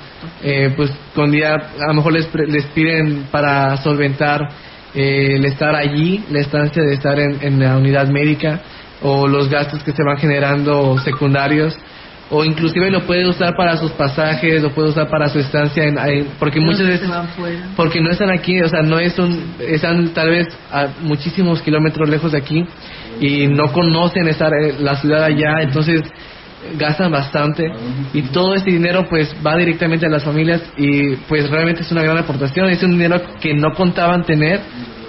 [0.43, 4.41] eh, pues con día a lo mejor les, les piden para solventar
[4.93, 8.61] eh, el estar allí, la estancia de estar en, en la unidad médica
[9.01, 11.77] o los gastos que se van generando secundarios
[12.29, 16.27] o inclusive lo puede usar para sus pasajes, lo puede usar para su estancia, en,
[16.39, 17.09] porque muchas veces,
[17.75, 22.09] porque no están aquí, o sea, no es un, están tal vez a muchísimos kilómetros
[22.09, 22.65] lejos de aquí
[23.19, 26.01] y no conocen estar la ciudad allá, entonces
[26.77, 27.71] gastan bastante.
[28.13, 32.01] Y todo ese dinero pues va directamente a las familias y pues realmente es una
[32.01, 34.61] gran aportación, es un dinero que no contaban tener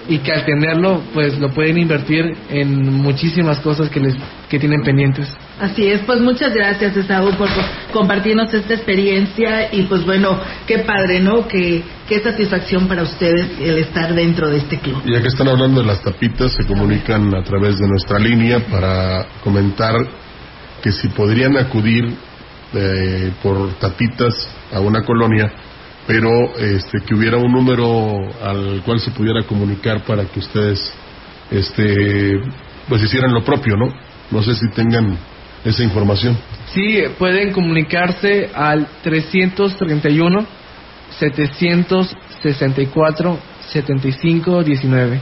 [0.09, 4.15] y que al tenerlo pues lo pueden invertir en muchísimas cosas que les
[4.49, 5.31] que tienen pendientes.
[5.59, 7.47] Así es, pues muchas gracias Esaú por
[7.93, 11.47] compartirnos esta experiencia y pues bueno, qué padre, ¿no?
[11.47, 15.03] Qué, qué satisfacción para ustedes el estar dentro de este club.
[15.05, 19.27] Ya que están hablando de las tapitas, se comunican a través de nuestra línea para
[19.43, 19.95] comentar
[20.81, 22.15] que si podrían acudir
[22.73, 25.51] eh, por tapitas a una colonia
[26.09, 30.91] pero este, que hubiera un número al cual se pudiera comunicar para que ustedes
[31.51, 32.41] este,
[32.87, 33.93] pues hicieran lo propio, ¿no?
[34.31, 35.15] No sé si tengan
[35.63, 36.35] esa información.
[36.73, 40.47] Sí, pueden comunicarse al 331
[41.19, 45.21] 764 7519.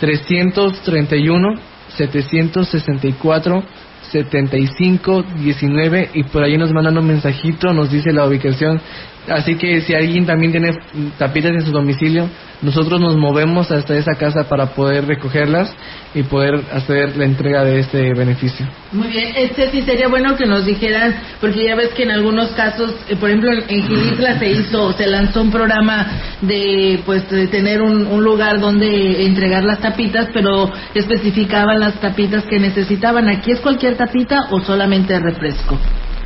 [0.00, 1.60] 331
[1.96, 3.62] 764
[4.10, 8.80] 7519 y por ahí nos mandan un mensajito, nos dice la ubicación
[9.28, 10.72] Así que si alguien también tiene
[11.18, 12.28] tapitas en su domicilio,
[12.62, 15.72] nosotros nos movemos hasta esa casa para poder recogerlas
[16.14, 18.66] y poder hacer la entrega de este beneficio.
[18.92, 22.48] Muy bien, este sí sería bueno que nos dijeran, porque ya ves que en algunos
[22.50, 26.06] casos, eh, por ejemplo en Gilitla se hizo, se lanzó un programa
[26.40, 32.44] de pues de tener un, un lugar donde entregar las tapitas, pero especificaban las tapitas
[32.44, 33.28] que necesitaban.
[33.28, 35.78] ¿Aquí es cualquier tapita o solamente refresco?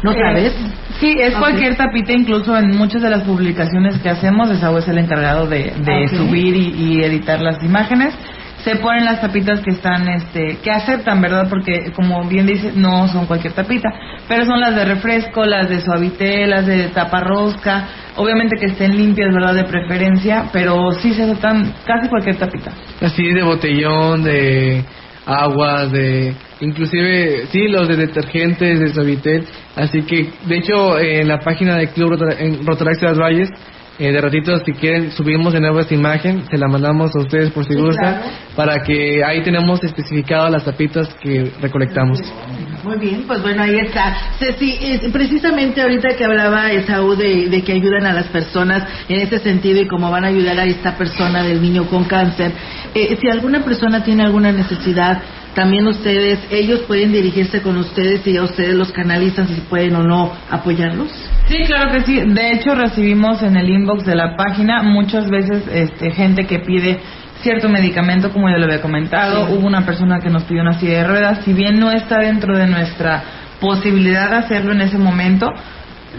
[0.03, 0.53] ¿No sabes?
[1.01, 4.99] sí, es cualquier tapita, incluso en muchas de las publicaciones que hacemos, Esaú es el
[4.99, 5.73] encargado de,
[6.09, 8.15] subir y, editar las imágenes.
[8.65, 11.49] Se ponen las tapitas que están, este, que aceptan, ¿verdad?
[11.49, 13.89] Porque, como bien dice, no son cualquier tapita,
[14.29, 19.35] pero son las de refresco, las de suavité, las de taparrosca, obviamente que estén limpias,
[19.35, 19.55] ¿verdad?
[19.55, 22.71] De preferencia, pero sí se aceptan casi cualquier tapita.
[23.01, 24.85] Así de botellón, de
[25.27, 31.41] agua, de inclusive sí los de detergentes de Suavitel así que de hecho en la
[31.41, 32.19] página de Club
[32.65, 33.49] Rotaraxia de las Valles
[33.99, 37.51] eh, de ratito si quieren subimos de nuevo esta imagen se la mandamos a ustedes
[37.51, 38.23] por si gusta
[38.57, 42.19] para que ahí tenemos especificadas las tapitas que recolectamos.
[42.85, 44.17] Muy bien pues bueno ahí está.
[44.39, 44.79] Ceci,
[45.13, 49.81] precisamente ahorita que hablaba Esaú de, de que ayudan a las personas en ese sentido
[49.81, 52.53] y cómo van a ayudar a esta persona del niño con cáncer
[52.95, 55.23] eh, si alguna persona tiene alguna necesidad
[55.55, 60.03] también ustedes, ellos pueden dirigirse con ustedes y a ustedes los canalizan si pueden o
[60.03, 61.11] no apoyarlos.
[61.47, 62.21] Sí, claro que sí.
[62.21, 67.01] De hecho, recibimos en el inbox de la página muchas veces este, gente que pide
[67.43, 69.51] cierto medicamento, como ya lo había comentado.
[69.51, 71.45] Hubo una persona que nos pidió una silla de ruedas.
[71.45, 73.23] Si bien no está dentro de nuestra
[73.61, 75.47] posibilidad de hacerlo en ese momento,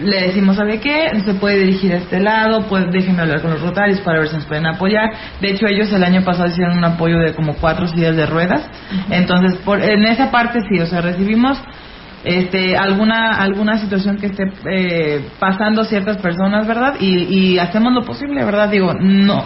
[0.00, 1.10] le decimos, ¿sabe qué?
[1.24, 4.36] Se puede dirigir a este lado, pues déjenme hablar con los rotarios para ver si
[4.36, 5.10] nos pueden apoyar.
[5.40, 8.68] De hecho, ellos el año pasado hicieron un apoyo de como cuatro sillas de ruedas.
[9.10, 11.58] Entonces, por, en esa parte sí, o sea, recibimos
[12.24, 16.94] este, alguna alguna situación que esté eh, pasando ciertas personas, ¿verdad?
[16.98, 18.68] Y, y hacemos lo posible, ¿verdad?
[18.70, 19.44] Digo, no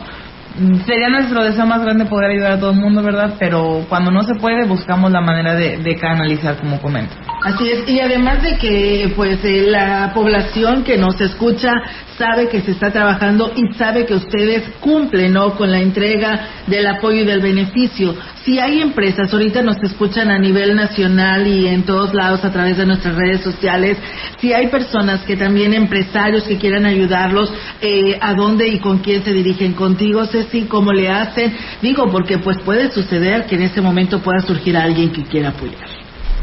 [0.86, 3.34] sería nuestro deseo más grande poder ayudar a todo el mundo, ¿verdad?
[3.38, 7.14] Pero cuando no se puede, buscamos la manera de, canalizar, como comento.
[7.42, 11.70] Así es, y además de que pues eh, la población que nos escucha
[12.18, 15.54] sabe que se está trabajando y sabe que ustedes cumplen ¿no?
[15.54, 18.16] con la entrega del apoyo y del beneficio.
[18.44, 22.76] Si hay empresas, ahorita nos escuchan a nivel nacional y en todos lados a través
[22.76, 23.96] de nuestras redes sociales,
[24.40, 29.22] si hay personas que también empresarios que quieran ayudarlos, eh, ¿a dónde y con quién
[29.22, 29.74] se dirigen?
[29.74, 30.62] ¿Contigo, Ceci?
[30.62, 31.56] ¿Cómo le hacen?
[31.80, 35.97] Digo, porque pues puede suceder que en ese momento pueda surgir alguien que quiera apoyar.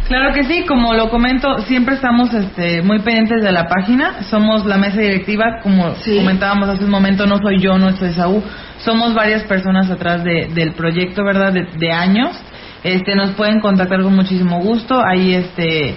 [0.07, 4.21] Claro que sí, como lo comento, siempre estamos este, muy pendientes de la página.
[4.29, 8.43] Somos la mesa directiva, como comentábamos hace un momento, no soy yo, no soy Saúl.
[8.77, 11.53] Somos varias personas atrás del proyecto, ¿verdad?
[11.53, 12.39] De, años.
[12.83, 15.01] Este, nos pueden contactar con muchísimo gusto.
[15.03, 15.95] Ahí, este,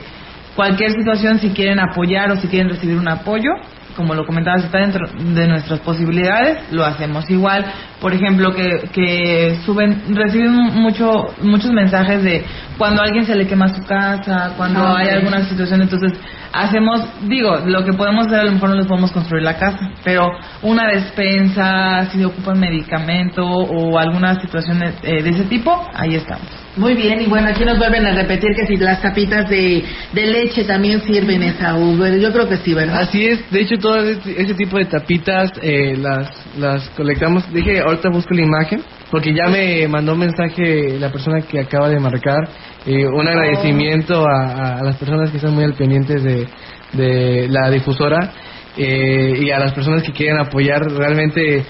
[0.57, 3.51] cualquier situación, si quieren apoyar o si quieren recibir un apoyo,
[3.95, 7.67] como lo comentabas, está dentro de nuestras posibilidades, lo hacemos igual.
[8.01, 12.45] Por ejemplo, que, que suben, reciben mucho, muchos mensajes de
[12.77, 16.13] cuando a alguien se le quema su casa, cuando ah, hay alguna situación, entonces
[16.53, 19.91] hacemos, digo, lo que podemos hacer a lo mejor no les podemos construir la casa,
[20.05, 20.31] pero
[20.63, 26.69] una despensa, si ocupan medicamento o alguna situación de, eh, de ese tipo, ahí estamos.
[26.79, 29.83] Muy bien, y bueno, aquí nos vuelven a repetir que si las tapitas de,
[30.13, 32.21] de leche también sirven esa Uber.
[32.21, 33.01] Yo creo que sí, ¿verdad?
[33.01, 37.53] Así es, de hecho, todo ese, tipo de tapitas eh, las, las colectamos.
[37.53, 41.89] Dije, ahorita busco la imagen, porque ya me mandó un mensaje la persona que acaba
[41.89, 42.49] de marcar.
[42.87, 46.47] Eh, un agradecimiento a, las personas que están muy al pendiente de,
[46.93, 48.33] de la difusora
[48.77, 51.65] eh, y a las personas que quieren apoyar realmente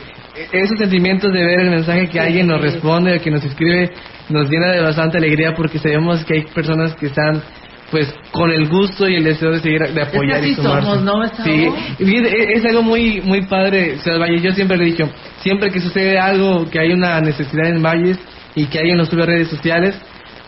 [0.52, 3.90] esos sentimientos de ver el mensaje que alguien nos responde, que nos escribe,
[4.28, 7.42] nos llena de bastante alegría porque sabemos que hay personas que están
[7.90, 11.00] pues con el gusto y el deseo de seguir de apoyar y sumarse.
[11.02, 11.26] ¿no?
[11.44, 14.40] Sí, es, algo muy muy padre, Ciudad Valle.
[14.40, 15.08] Yo siempre le he dicho,
[15.40, 18.18] siempre que sucede algo, que hay una necesidad en Valles
[18.54, 19.94] y que alguien nos sube a redes sociales,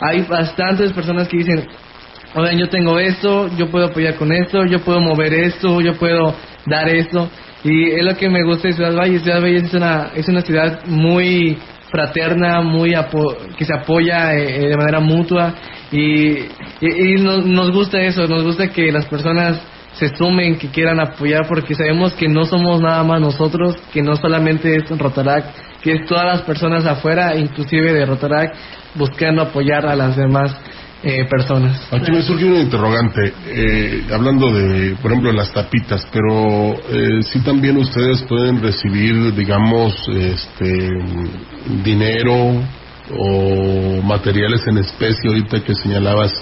[0.00, 1.66] hay bastantes personas que dicen,
[2.34, 6.34] oigan, yo tengo esto, yo puedo apoyar con esto, yo puedo mover esto, yo puedo
[6.66, 7.30] dar esto.
[7.62, 9.22] Y es lo que me gusta de Ciudad Valles.
[9.22, 11.58] Ciudad Valles es una, es una ciudad muy
[11.90, 12.94] fraterna, muy
[13.58, 15.54] que se apoya eh, de manera mutua.
[15.92, 16.38] Y,
[16.80, 19.60] y, nos, gusta eso, nos gusta que las personas
[19.92, 24.14] se sumen, que quieran apoyar porque sabemos que no somos nada más nosotros, que no
[24.14, 25.44] solamente es Rotarac,
[25.82, 28.54] que es todas las personas afuera, inclusive de Rotarac,
[28.94, 30.56] buscando apoyar a las demás
[31.02, 31.88] eh, personas.
[31.92, 37.40] Aquí me surge una interrogante, eh, hablando de, por ejemplo, las tapitas, pero eh, si
[37.40, 40.90] también ustedes pueden recibir, digamos, este,
[41.82, 42.62] dinero
[43.16, 46.32] o materiales en especie, ahorita que señalabas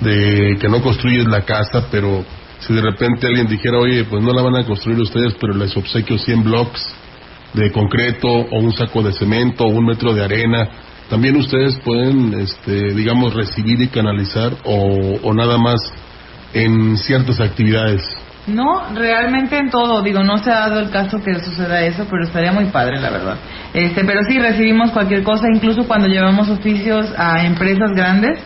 [0.00, 2.24] de que no construyes la casa, pero
[2.60, 5.76] si de repente alguien dijera, oye, pues no la van a construir ustedes, pero les
[5.76, 6.94] obsequio 100 blocks
[7.54, 10.68] de concreto o un saco de cemento o un metro de arena,
[11.08, 15.80] también ustedes pueden, este, digamos, recibir y canalizar o, nada más
[16.52, 18.02] en ciertas actividades.
[18.46, 20.02] No, realmente en todo.
[20.02, 23.10] Digo, no se ha dado el caso que suceda eso, pero estaría muy padre, la
[23.10, 23.36] verdad.
[23.74, 28.38] Este, pero sí recibimos cualquier cosa, incluso cuando llevamos oficios a empresas grandes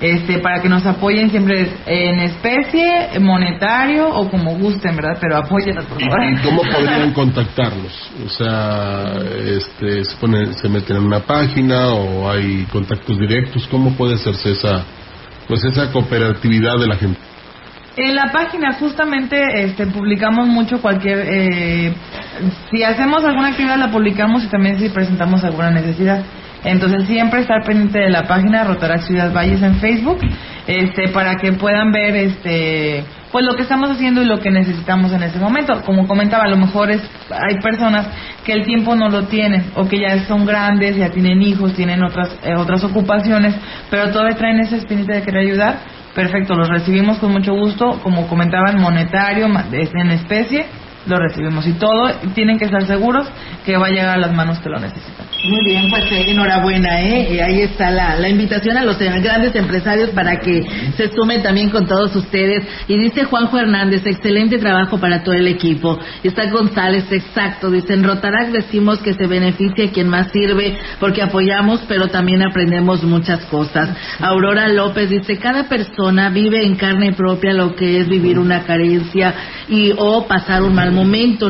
[0.00, 5.18] este, para que nos apoyen siempre en especie, monetario o como gusten, ¿verdad?
[5.20, 6.24] Pero apóyenos, por favor.
[6.24, 8.10] ¿Y cómo podrían contactarlos?
[8.24, 13.66] O sea, este, se, pone, se meten en una página o hay contactos directos.
[13.68, 14.84] ¿Cómo puede hacerse esa,
[15.48, 17.18] pues esa cooperatividad de la gente?
[17.96, 21.18] En la página justamente este, publicamos mucho cualquier...
[21.28, 21.92] Eh,
[22.70, 26.22] si hacemos alguna actividad la publicamos y también si presentamos alguna necesidad.
[26.64, 30.18] Entonces siempre estar pendiente de la página Rotarac Ciudad Valles en Facebook,
[30.66, 35.12] este, para que puedan ver este pues lo que estamos haciendo y lo que necesitamos
[35.12, 35.82] en ese momento.
[35.82, 38.08] Como comentaba, a lo mejor es, hay personas
[38.44, 42.02] que el tiempo no lo tienen o que ya son grandes, ya tienen hijos, tienen
[42.02, 43.54] otras eh, otras ocupaciones,
[43.90, 45.78] pero todavía traen esa espinita de querer ayudar.
[46.14, 50.66] Perfecto, los recibimos con mucho gusto, como comentaban, monetario, en especie,
[51.08, 53.26] lo recibimos y todo tienen que estar seguros
[53.64, 55.26] que va a llegar a las manos que lo necesitan.
[55.44, 57.40] Muy bien, pues eh, enhorabuena, ¿eh?
[57.42, 60.66] Ahí está la, la invitación a los grandes empresarios para que
[60.96, 62.66] se sumen también con todos ustedes.
[62.88, 65.98] Y dice Juanjo Hernández, excelente trabajo para todo el equipo.
[66.24, 67.70] Está González, exacto.
[67.70, 73.04] Dice, en Rotarac decimos que se beneficia quien más sirve porque apoyamos, pero también aprendemos
[73.04, 73.90] muchas cosas.
[74.20, 79.34] Aurora López dice, cada persona vive en carne propia lo que es vivir una carencia
[79.68, 80.97] y o pasar un mal momento.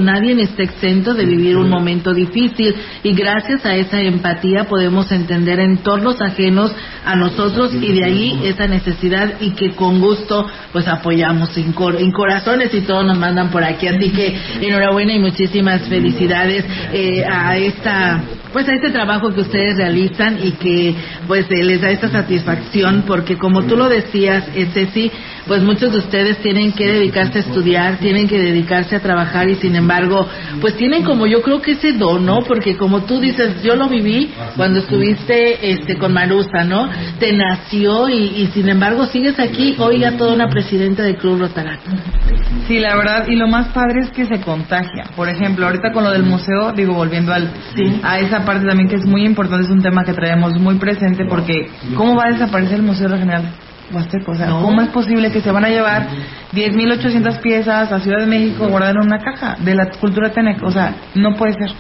[0.01, 5.61] Nadie está exento de vivir un momento difícil y gracias a esa empatía podemos entender
[5.61, 6.73] entornos ajenos
[7.05, 11.73] a nosotros y de ahí esa necesidad y que con gusto pues apoyamos en,
[12.13, 13.87] corazones y todos nos mandan por aquí.
[13.87, 19.77] Así que enhorabuena y muchísimas felicidades eh, a esta pues a este trabajo que ustedes
[19.77, 20.95] realizan y que
[21.27, 25.11] pues eh, les da esta satisfacción porque como tú lo decías, eh, Ceci,
[25.49, 29.57] pues muchos de ustedes tienen que dedicarse a estudiar, tienen que dedicarse a trabajar y
[29.57, 30.29] sin embargo
[30.61, 32.43] pues tienen como yo creo que ese don, ¿no?
[32.43, 36.89] Porque como tú dices, yo lo viví cuando estuviste este con Marusa, ¿no?
[37.19, 41.83] Te nació y, sin embargo sigues aquí, oiga toda una presidenta del Club Rotaract.
[42.67, 45.05] Sí, la verdad, y lo más padre es que se contagia.
[45.17, 47.51] Por ejemplo, ahorita con lo del museo, digo, volviendo al,
[48.03, 51.25] a esa parte también que es muy importante, es un tema que traemos muy presente
[51.25, 53.53] porque ¿cómo va a desaparecer el Museo Regional?
[54.27, 56.09] O sea, ¿cómo es posible que se van a llevar
[56.53, 60.63] 10.800 piezas a Ciudad de México guardadas en una caja de la cultura Tenec?
[60.63, 61.71] O sea, no puede ser.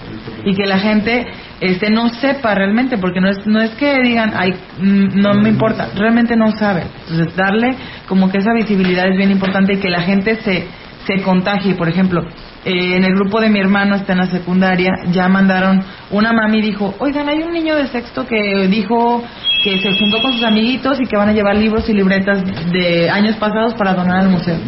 [0.44, 1.27] Y que la gente
[1.61, 5.51] este no sepa realmente, porque no es, no es que digan, ay, mm, no me
[5.51, 6.85] importa, realmente no saben.
[7.09, 7.75] Entonces, darle
[8.07, 10.66] como que esa visibilidad es bien importante y que la gente se
[11.09, 11.75] se contagie.
[11.75, 12.23] Por ejemplo,
[12.69, 16.60] eh, en el grupo de mi hermano está en la secundaria, ya mandaron, una mami
[16.60, 19.25] dijo, oigan, hay un niño de sexto que dijo
[19.64, 23.08] que se juntó con sus amiguitos y que van a llevar libros y libretas de
[23.08, 24.58] años pasados para donar al museo.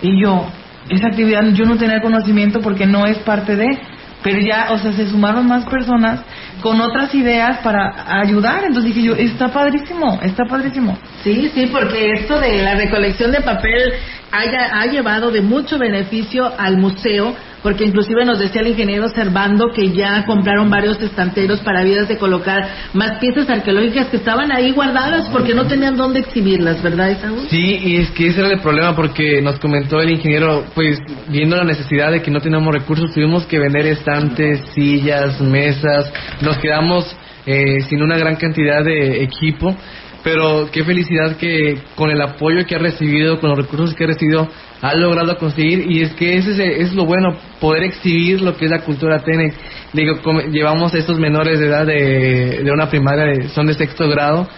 [0.00, 0.46] Y yo,
[0.88, 3.78] esa actividad yo no tenía conocimiento porque no es parte de
[4.26, 6.18] pero ya, o sea, se sumaron más personas
[6.60, 8.64] con otras ideas para ayudar.
[8.64, 10.98] Entonces dije yo, está padrísimo, está padrísimo.
[11.22, 13.92] Sí, sí, porque esto de la recolección de papel
[14.32, 17.36] haya, ha llevado de mucho beneficio al museo
[17.66, 22.16] porque inclusive nos decía el ingeniero Servando que ya compraron varios estanteros para vidas de
[22.16, 27.44] colocar más piezas arqueológicas que estaban ahí guardadas porque no tenían dónde exhibirlas, ¿verdad, Isaú?
[27.50, 31.56] Sí, y es que ese era el problema porque nos comentó el ingeniero, pues viendo
[31.56, 36.12] la necesidad de que no teníamos recursos, tuvimos que vender estantes, sillas, mesas,
[36.42, 39.76] nos quedamos eh, sin una gran cantidad de equipo
[40.26, 44.06] pero qué felicidad que con el apoyo que ha recibido, con los recursos que ha
[44.08, 44.48] recibido,
[44.82, 48.70] ha logrado conseguir y es que ese es, lo bueno, poder exhibir lo que es
[48.72, 49.54] la cultura Tenec.
[49.92, 50.14] Digo,
[50.50, 54.48] llevamos a estos menores de edad de, de una primaria, son de sexto grado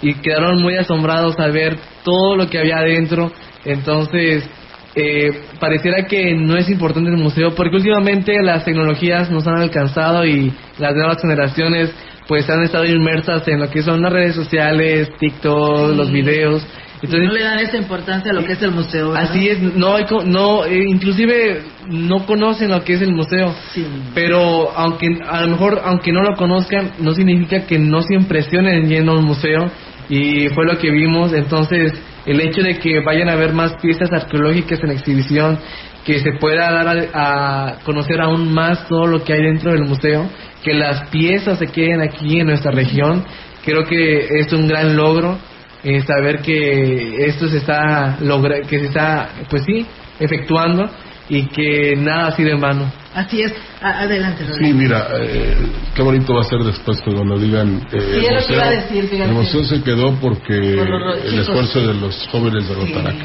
[0.00, 3.30] y quedaron muy asombrados al ver todo lo que había adentro.
[3.66, 4.48] Entonces,
[4.94, 10.24] eh, pareciera que no es importante el museo porque últimamente las tecnologías nos han alcanzado
[10.24, 11.94] y las nuevas generaciones
[12.28, 16.64] pues han estado inmersas en lo que son las redes sociales, TikTok, los videos.
[17.02, 19.14] Entonces, no le dan esa importancia a lo que es el museo.
[19.14, 23.54] Así es, no, no eh, inclusive no conocen lo que es el museo.
[23.72, 23.86] Sí.
[24.14, 28.88] Pero aunque a lo mejor aunque no lo conozcan, no significa que no se impresionen
[28.88, 29.70] yendo al museo
[30.08, 31.32] y fue lo que vimos.
[31.32, 31.92] Entonces,
[32.26, 35.58] el hecho de que vayan a ver más piezas arqueológicas en exhibición,
[36.04, 40.28] que se pueda dar a conocer aún más todo lo que hay dentro del museo
[40.62, 43.24] que las piezas se queden aquí en nuestra región.
[43.64, 45.38] Creo que esto es un gran logro,
[45.84, 49.86] eh, saber que esto se está logra que se está, pues sí,
[50.18, 50.88] efectuando
[51.28, 52.90] y que nada ha sido en vano.
[53.14, 53.52] Así es.
[53.80, 55.56] adelante, Sí, mira, eh,
[55.94, 57.86] qué bonito va a ser después cuando digan.
[57.92, 62.68] Eh, el, museo, a decir, el museo se quedó porque el esfuerzo de los jóvenes
[62.68, 63.16] de Rotarac.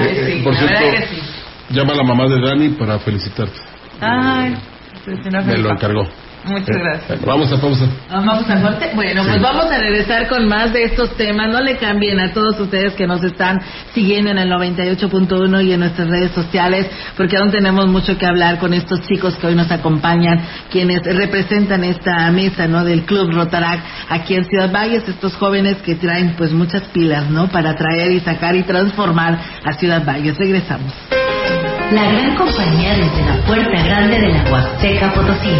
[0.00, 0.84] Eh, por cierto,
[1.70, 3.58] llama a la mamá de Dani para felicitarte.
[4.00, 4.56] Ay,
[5.46, 6.06] me lo encargó.
[6.44, 7.24] Muchas eh, gracias.
[7.24, 7.86] Vamos a pausa.
[8.10, 8.90] Vamos a corte.
[8.94, 11.48] Bueno, pues vamos a regresar con más de estos temas.
[11.50, 13.60] No le cambien a todos ustedes que nos están
[13.92, 18.58] siguiendo en el 98.1 y en nuestras redes sociales, porque aún tenemos mucho que hablar
[18.58, 20.40] con estos chicos que hoy nos acompañan,
[20.70, 22.84] quienes representan esta mesa, ¿no?
[22.84, 27.48] Del Club Rotarac aquí en Ciudad Valles, estos jóvenes que traen pues muchas pilas, ¿no?
[27.48, 30.38] Para traer y sacar y transformar a Ciudad Valles.
[30.38, 30.94] Regresamos.
[31.90, 35.54] La gran compañía desde la puerta grande de la Huasteca Potosí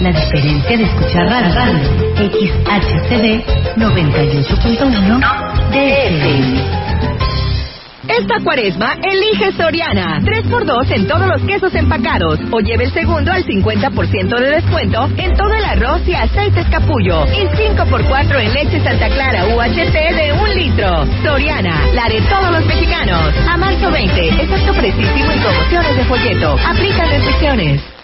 [0.00, 1.78] La diferencia de escuchar radio
[2.16, 3.42] XHCD
[3.76, 5.20] 98.1
[5.70, 6.86] DFM.
[8.06, 10.20] Esta cuaresma, elige Soriana.
[10.20, 12.38] 3x2 en todos los quesos empacados.
[12.50, 17.24] O lleve el segundo al 50% de descuento en todo el arroz y aceites capullo.
[17.28, 21.06] Y 5x4 en leche Santa Clara UHT de un litro.
[21.24, 23.34] Soriana, la de todos los mexicanos.
[23.48, 26.56] A marzo 20, excepto precisísimo en promociones de folleto.
[26.66, 27.95] Aplica restricciones.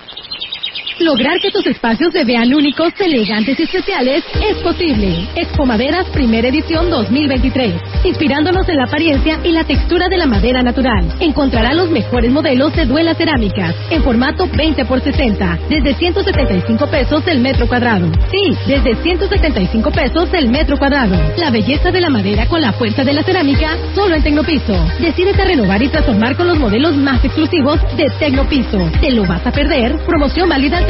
[1.03, 5.27] Lograr que tus espacios se vean únicos, elegantes y especiales es posible.
[5.35, 7.75] Expo Maderas Primera Edición 2023.
[8.05, 11.13] Inspirándonos en la apariencia y la textura de la madera natural.
[11.19, 17.27] Encontrará los mejores modelos de duelas cerámicas en formato 20 x 60 desde 175 pesos
[17.27, 18.07] el metro cuadrado.
[18.31, 21.17] Sí, desde 175 pesos el metro cuadrado.
[21.37, 24.87] La belleza de la madera con la fuerza de la cerámica solo en Tecnopiso.
[25.01, 28.89] Decídete a renovar y transformar con los modelos más exclusivos de Tecnopiso.
[29.01, 29.97] ¿Te lo vas a perder?
[30.07, 30.79] Promoción válida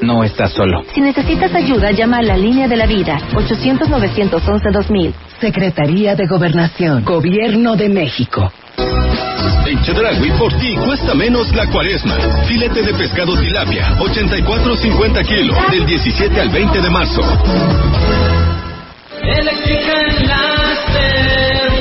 [0.00, 0.82] No estás solo.
[0.94, 3.18] Si necesitas ayuda, llama a la línea de la vida.
[3.34, 5.12] 800-911-2000.
[5.40, 7.04] Secretaría de Gobernación.
[7.04, 8.50] Gobierno de México.
[9.66, 12.16] En Chedragui por ti cuesta menos la cuaresma.
[12.48, 17.22] Filete de pescado tilapia, 84.50 kilos, del 17 al 20 de marzo.
[19.22, 20.00] Eléctrica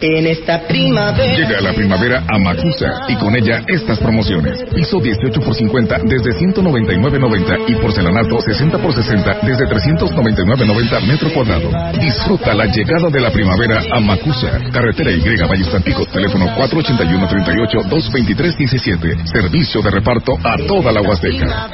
[0.00, 1.36] en esta primavera.
[1.36, 4.64] Llega la primavera a Macusa y con ella estas promociones.
[4.74, 11.70] Piso 18 por 50 desde 199.90 y porcelanato 60 por 60 desde 399.90 metro cuadrado.
[12.00, 14.60] Disfruta la llegada de la primavera a Macusa.
[14.72, 16.06] Carretera Y Valle Tampico.
[16.06, 19.16] Teléfono 481 38 223 17.
[19.26, 21.68] Servicio de reparto a toda la Huasteca.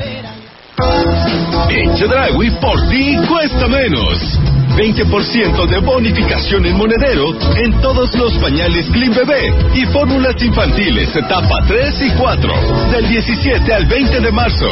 [1.71, 4.46] En Chedragui por ti cuesta menos.
[4.77, 11.65] 20% de bonificación en monedero en todos los pañales Clean Bebé y fórmulas infantiles etapa
[11.67, 14.69] 3 y 4 del 17 al 20 de marzo.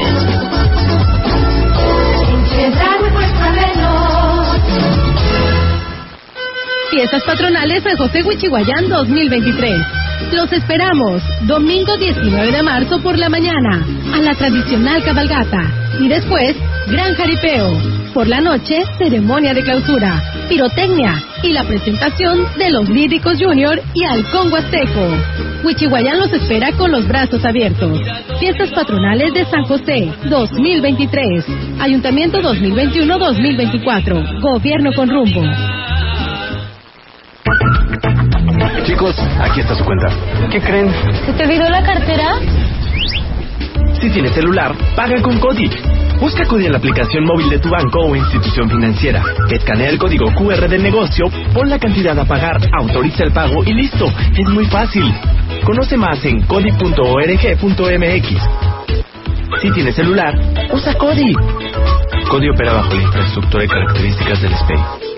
[6.91, 9.81] Fiestas patronales San José Huichihuayán 2023.
[10.33, 15.63] Los esperamos domingo 19 de marzo por la mañana a la tradicional cabalgata
[15.99, 16.55] y después
[16.89, 18.04] gran jaripeo.
[18.15, 24.05] Por la noche, ceremonia de clausura, pirotecnia y la presentación de los Líricos Junior y
[24.05, 25.17] Halcón Huasteco.
[25.65, 28.01] Huichihuayán los espera con los brazos abiertos.
[28.39, 31.45] Fiestas patronales de San José 2023.
[31.81, 34.41] Ayuntamiento 2021-2024.
[34.41, 35.43] Gobierno con rumbo.
[38.85, 40.07] Chicos, aquí está su cuenta.
[40.53, 40.89] ¿Qué creen?
[41.27, 42.37] ¿Se te olvidó la cartera?
[44.01, 45.69] Si tienes celular, paga con Cody.
[46.21, 49.23] Busca Cody en la aplicación móvil de tu banco o institución financiera.
[49.51, 53.75] Escanea el código QR del negocio, pon la cantidad a pagar, autoriza el pago y
[53.75, 54.07] listo.
[54.37, 55.05] Es muy fácil.
[55.65, 58.29] Conoce más en cody.org.mx.
[59.61, 60.35] Si tienes celular,
[60.73, 61.33] usa Cody.
[62.29, 65.14] Cody opera bajo la infraestructura y características del SPEI.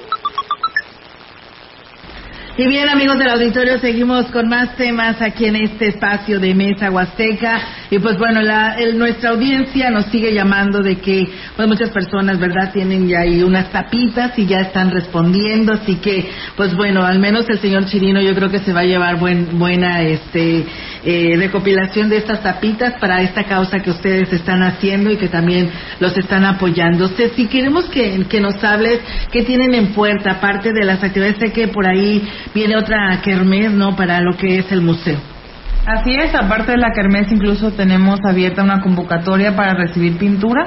[2.59, 6.91] Y bien, amigos del auditorio, seguimos con más temas aquí en este espacio de Mesa
[6.91, 7.61] Huasteca.
[7.91, 12.73] Y pues bueno, la, nuestra audiencia nos sigue llamando de que pues muchas personas, ¿verdad?,
[12.73, 15.75] tienen ya ahí unas tapitas y ya están respondiendo.
[15.75, 18.85] Así que, pues bueno, al menos el señor Chirino yo creo que se va a
[18.85, 20.65] llevar buen, buena este,
[21.05, 25.71] eh, recopilación de estas tapitas para esta causa que ustedes están haciendo y que también
[26.01, 27.07] los están apoyando.
[27.09, 29.01] si queremos que, que nos hables
[29.31, 33.73] qué tienen en puerta, aparte de las actividades, sé que por ahí viene otra kermés,
[33.73, 33.97] ¿no?
[33.97, 35.19] Para lo que es el museo.
[35.87, 40.67] Así es, aparte de la kermés incluso tenemos abierta una convocatoria para recibir pintura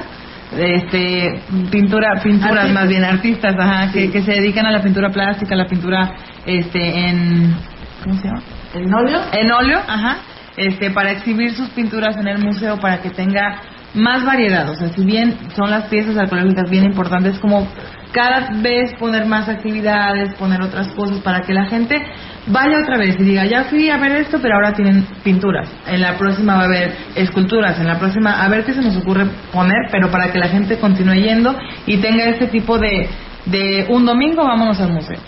[0.56, 5.54] este pintura pinturas más bien artistas ajá, que, que, se dedican a la pintura plástica
[5.54, 6.12] la pintura
[6.44, 7.54] este en
[8.02, 8.42] ¿cómo se llama?
[8.74, 10.16] en óleo en óleo ajá
[10.56, 13.60] este para exhibir sus pinturas en el museo para que tenga
[13.94, 17.66] más variedad o sea si bien son las piezas arqueológicas bien importantes como
[18.12, 22.02] cada vez poner más actividades, poner otras cosas para que la gente
[22.46, 25.70] vaya otra vez y diga, ya fui a ver esto, pero ahora tienen pinturas.
[25.86, 28.96] En la próxima va a haber esculturas, en la próxima a ver qué se nos
[28.96, 33.08] ocurre poner, pero para que la gente continúe yendo y tenga este tipo de,
[33.46, 35.18] de un domingo vámonos al museo.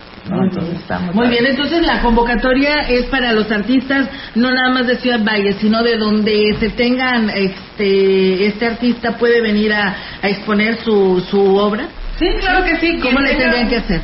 [1.14, 5.54] Muy bien, entonces la convocatoria es para los artistas, no nada más de Ciudad Valle,
[5.54, 11.56] sino de donde se tengan, este, este artista puede venir a, a exponer su, su
[11.56, 11.88] obra.
[12.18, 13.00] Sí, claro que sí.
[13.00, 14.02] ¿Cómo le tendrían que hacer?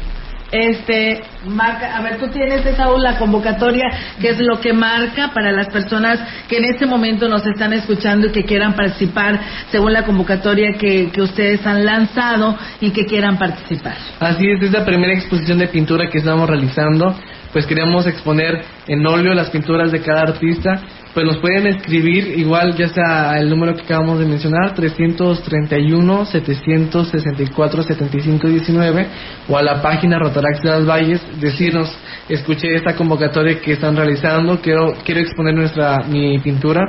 [0.50, 3.84] Este, marca, a ver, tú tienes esa la convocatoria,
[4.18, 6.18] que es lo que marca para las personas
[6.48, 9.38] que en este momento nos están escuchando y que quieran participar
[9.70, 13.96] según la convocatoria que, que ustedes han lanzado y que quieran participar.
[14.20, 17.14] Así es, es la primera exposición de pintura que estamos realizando,
[17.52, 20.80] pues queríamos exponer en óleo las pinturas de cada artista
[21.14, 27.82] pues nos pueden escribir igual ya sea el número que acabamos de mencionar 331 764
[27.82, 29.06] 75 19
[29.48, 31.96] o a la página Rotarax de las Valles decirnos
[32.28, 36.82] escuché esta convocatoria que están realizando quiero quiero exponer nuestra mi pintura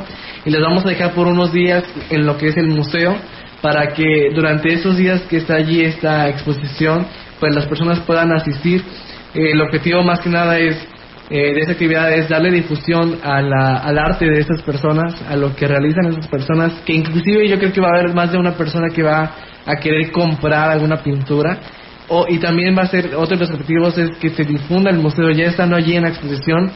[0.46, 3.16] y les vamos a dejar por unos días en lo que es el museo
[3.62, 7.06] para que durante esos días que está allí esta exposición
[7.40, 8.84] pues las personas puedan asistir.
[9.34, 10.78] El objetivo más que nada es
[11.30, 15.36] eh, de esa actividad es darle difusión a la, al arte de esas personas, a
[15.36, 18.40] lo que realizan esas personas, que inclusive yo creo que va a haber más de
[18.40, 19.32] una persona que va
[19.66, 21.60] a querer comprar alguna pintura.
[22.08, 24.98] O, y también va a ser, otro de los objetivos es que se difunda el
[24.98, 26.72] museo, ya estando allí en la exposición,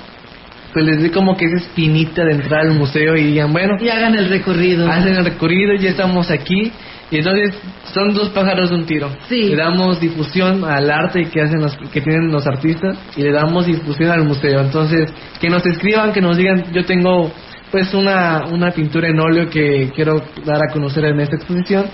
[0.73, 3.77] pues les dé como que esa espinita de entrar al museo y digan, bueno.
[3.79, 4.89] Y hagan el recorrido.
[4.89, 6.71] Hacen el recorrido, ya estamos aquí
[7.13, 7.53] y entonces
[7.93, 9.07] son dos pájaros de un tiro.
[9.29, 13.67] Le damos difusión al arte que hacen los, que tienen los artistas y le damos
[13.67, 14.61] difusión al museo.
[14.61, 17.31] Entonces, que nos escriban, que nos digan, yo tengo
[17.73, 21.85] pues una, una pintura en óleo que quiero dar a conocer en esta exposición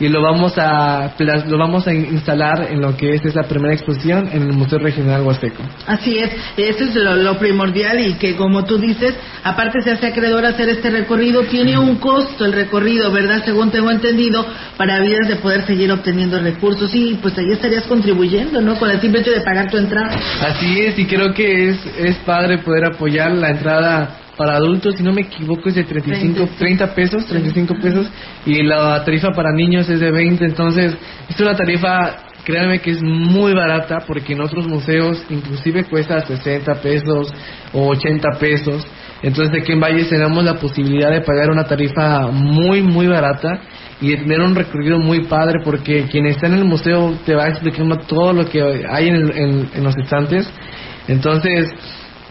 [0.00, 1.14] y lo vamos a
[1.46, 5.22] lo vamos a instalar en lo que es esa primera exposición en el Museo Regional
[5.22, 5.62] Huasteco.
[5.86, 9.14] Así es, eso es lo, primordial y que como tú dices,
[9.44, 13.44] aparte se hace acreedor hacer este recorrido, tiene un costo el recorrido, ¿verdad?
[13.44, 14.44] Según tengo entendido,
[14.76, 18.74] para vías de poder seguir obteniendo recursos y pues ahí estarías contribuyendo, ¿no?
[18.74, 20.18] Con el simple hecho de pagar tu entrada.
[20.42, 25.02] Así es, y creo que es, es padre poder apoyar la entrada para adultos, si
[25.02, 28.08] no me equivoco, es de 35, 30 pesos, 35 pesos,
[28.46, 30.96] y la tarifa para niños es de 20, entonces
[31.28, 36.72] es una tarifa, créanme que es muy barata, porque en otros museos inclusive cuesta 60
[36.76, 37.34] pesos
[37.72, 38.86] o 80 pesos,
[39.22, 43.60] entonces aquí en Valles tenemos la posibilidad de pagar una tarifa muy, muy barata
[44.00, 47.48] y de tener un recorrido muy padre, porque quien está en el museo te va
[47.48, 50.48] explicando todo lo que hay en, en los estantes,
[51.08, 51.68] entonces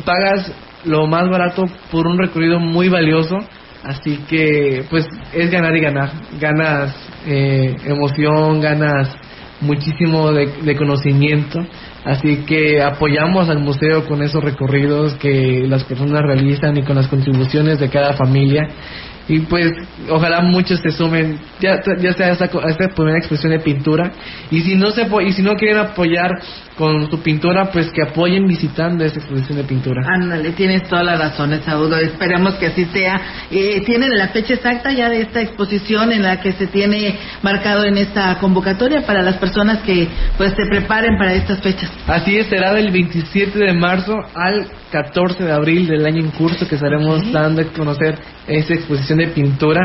[0.05, 0.53] pagas
[0.87, 3.37] lo más barato por un recorrido muy valioso.
[3.83, 6.11] Así que, pues, es ganar y ganar.
[6.39, 9.15] Ganas eh, emoción, ganas
[9.61, 11.59] muchísimo de, conocimiento.
[12.03, 17.07] Así que apoyamos al museo con esos recorridos que las personas realizan y con las
[17.07, 18.67] contribuciones de cada familia
[19.27, 19.71] y pues
[20.09, 22.47] ojalá muchos se sumen ya, ya sea a esta,
[22.95, 24.11] primera expresión de pintura.
[24.51, 26.31] Y si no se y si no quieren apoyar
[26.77, 30.01] con su pintura pues que apoyen visitando esta exposición de pintura.
[30.07, 33.21] Ándale tienes toda la razón Saúl esperemos que así sea.
[33.51, 37.83] Eh, tienen la fecha exacta ya de esta exposición en la que se tiene marcado
[37.83, 40.07] en esta convocatoria para las personas que
[40.37, 45.43] pues se preparen para estas fechas así es será del 27 de marzo al 14
[45.43, 48.17] de abril del año en curso que estaremos dando a conocer
[48.47, 49.81] esta exposición de pintura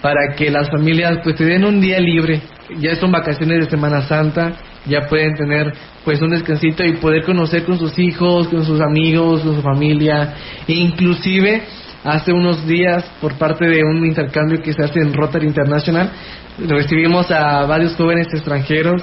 [0.00, 2.40] para que las familias pues se den un día libre.
[2.78, 4.52] Ya son vacaciones de Semana Santa,
[4.86, 5.72] ya pueden tener
[6.04, 10.34] pues un descansito y poder conocer con sus hijos, con sus amigos, con su familia,
[10.66, 11.62] e inclusive
[12.04, 16.10] hace unos días por parte de un intercambio que se hace en Rotary International
[16.58, 19.02] recibimos a varios jóvenes extranjeros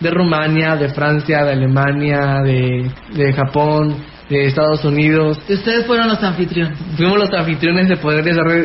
[0.00, 3.96] de Rumania, de Francia, de Alemania, de, de Japón,
[4.28, 5.38] de Estados Unidos.
[5.48, 6.78] Ustedes fueron los anfitriones.
[6.96, 8.24] Fuimos los anfitriones de poder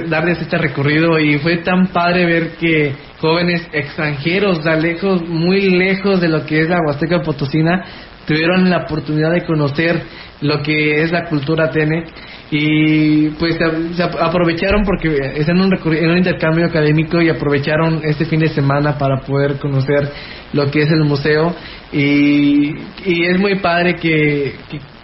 [0.09, 6.21] darles este recorrido y fue tan padre ver que jóvenes extranjeros, de lejos, muy lejos
[6.21, 7.83] de lo que es la Huasteca Potosina,
[8.25, 10.01] tuvieron la oportunidad de conocer
[10.41, 12.05] lo que es la cultura Tene
[12.51, 13.57] y pues
[13.95, 18.49] se, aprovecharon porque están en un, en un intercambio académico y aprovecharon este fin de
[18.49, 20.09] semana para poder conocer
[20.53, 21.53] lo que es el museo
[21.91, 22.73] y,
[23.05, 24.55] y es muy padre que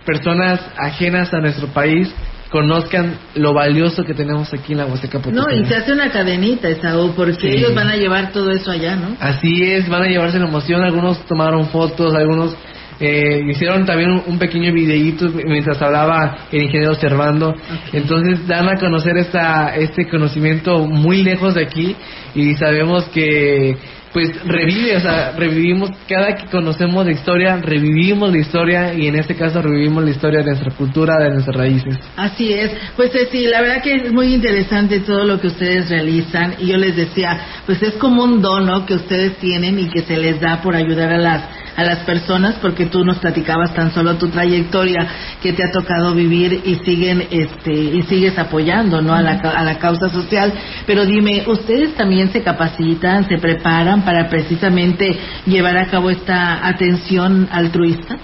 [0.06, 2.14] personas ajenas a nuestro país
[2.50, 6.70] conozcan lo valioso que tenemos aquí en la Huasteca No, y se hace una cadenita,
[6.70, 9.18] Esaú, porque ellos van a llevar todo eso allá, ¿no?
[9.20, 12.56] Así es, van a llevarse la emoción, algunos tomaron fotos, algunos
[13.00, 17.54] eh, hicieron también un, pequeño videíto mientras hablaba el ingeniero Servando.
[17.92, 21.96] Entonces dan a conocer esta, este conocimiento muy lejos de aquí
[22.34, 23.76] y sabemos que
[24.16, 29.18] pues revive, o sea, revivimos, cada que conocemos la historia, revivimos la historia y en
[29.18, 32.00] este caso revivimos la historia de nuestra cultura, de nuestras raíces.
[32.16, 36.56] Así es, pues sí, la verdad que es muy interesante todo lo que ustedes realizan
[36.60, 40.16] y yo les decía, pues es como un dono que ustedes tienen y que se
[40.16, 41.44] les da por ayudar a las
[41.76, 45.08] a las personas porque tú nos platicabas tan solo tu trayectoria
[45.42, 49.64] que te ha tocado vivir y siguen este y sigues apoyando no a la, a
[49.64, 50.54] la causa social.
[50.86, 57.48] Pero dime ustedes también se capacitan se preparan para precisamente llevar a cabo esta atención
[57.52, 58.18] altruista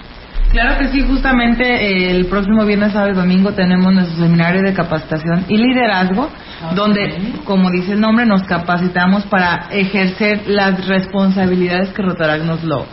[0.52, 4.74] Claro que sí, justamente eh, el próximo viernes, sábado y domingo tenemos nuestro seminario de
[4.74, 6.28] capacitación y liderazgo,
[6.74, 12.84] donde, como dice el nombre, nos capacitamos para ejercer las responsabilidades que Rotarac nos lo,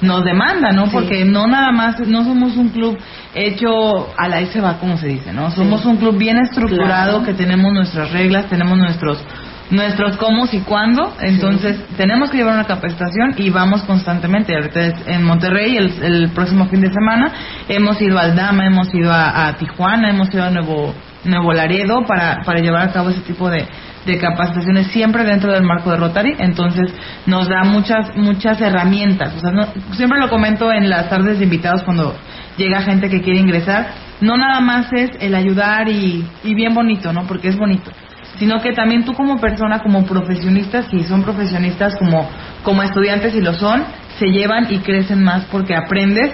[0.00, 0.86] nos demanda, ¿no?
[0.90, 2.98] Porque no nada más, no somos un club
[3.34, 5.50] hecho a la se va, como se dice, ¿no?
[5.50, 9.24] Somos un club bien estructurado que tenemos nuestras reglas, tenemos nuestros
[9.68, 14.54] nuestros cómo y cuándo, entonces tenemos que llevar una capacitación y vamos constantemente.
[14.54, 17.32] Ahorita en Monterrey el, el, próximo fin de semana
[17.68, 20.94] hemos ido al Dama, hemos ido a, a Tijuana, hemos ido a Nuevo
[21.24, 23.66] Nuevo Laredo para, para llevar a cabo ese tipo de,
[24.06, 26.94] de capacitaciones siempre dentro del marco de Rotary, entonces
[27.26, 29.34] nos da muchas muchas herramientas.
[29.36, 29.50] O sea,
[29.92, 32.14] siempre lo comento en las tardes de invitados cuando
[32.56, 33.88] llega gente que quiere ingresar,
[34.20, 37.26] no nada más es el ayudar y, y bien bonito, ¿no?
[37.26, 37.90] Porque es bonito,
[38.38, 42.28] sino que también tú como persona, como profesionistas, si son profesionistas como,
[42.62, 43.84] como estudiantes y lo son,
[44.18, 46.32] se llevan y crecen más porque aprendes.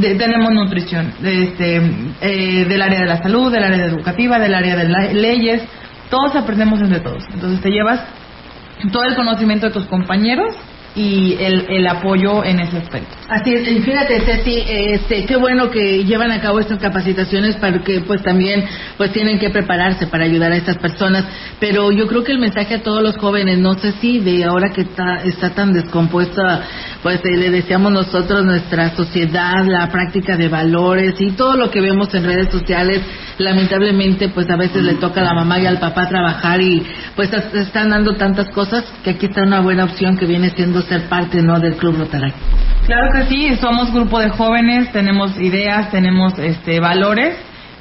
[0.00, 1.80] tenemos nutrición este,
[2.20, 5.62] eh, del área de la salud, del área educativa, del área de leyes,
[6.10, 7.24] todos aprendemos entre todos.
[7.32, 8.00] Entonces te llevas
[8.92, 10.54] todo el conocimiento de tus compañeros
[10.98, 13.14] y el, el apoyo en ese aspecto.
[13.28, 17.78] Así es, y fíjate Ceci, este, qué bueno que llevan a cabo estas capacitaciones para
[17.78, 18.64] que pues también
[18.96, 21.24] pues tienen que prepararse para ayudar a estas personas,
[21.60, 24.72] pero yo creo que el mensaje a todos los jóvenes, no sé si de ahora
[24.72, 26.64] que está, está tan descompuesta,
[27.02, 31.80] pues eh, le deseamos nosotros nuestra sociedad, la práctica de valores y todo lo que
[31.80, 33.02] vemos en redes sociales,
[33.38, 36.84] lamentablemente pues a veces le toca a la mamá y al papá trabajar y
[37.14, 41.08] pues están dando tantas cosas que aquí está una buena opción que viene siendo ser
[41.08, 42.36] parte no del Club Rotaract.
[42.86, 47.36] Claro que sí, somos grupo de jóvenes, tenemos ideas, tenemos este valores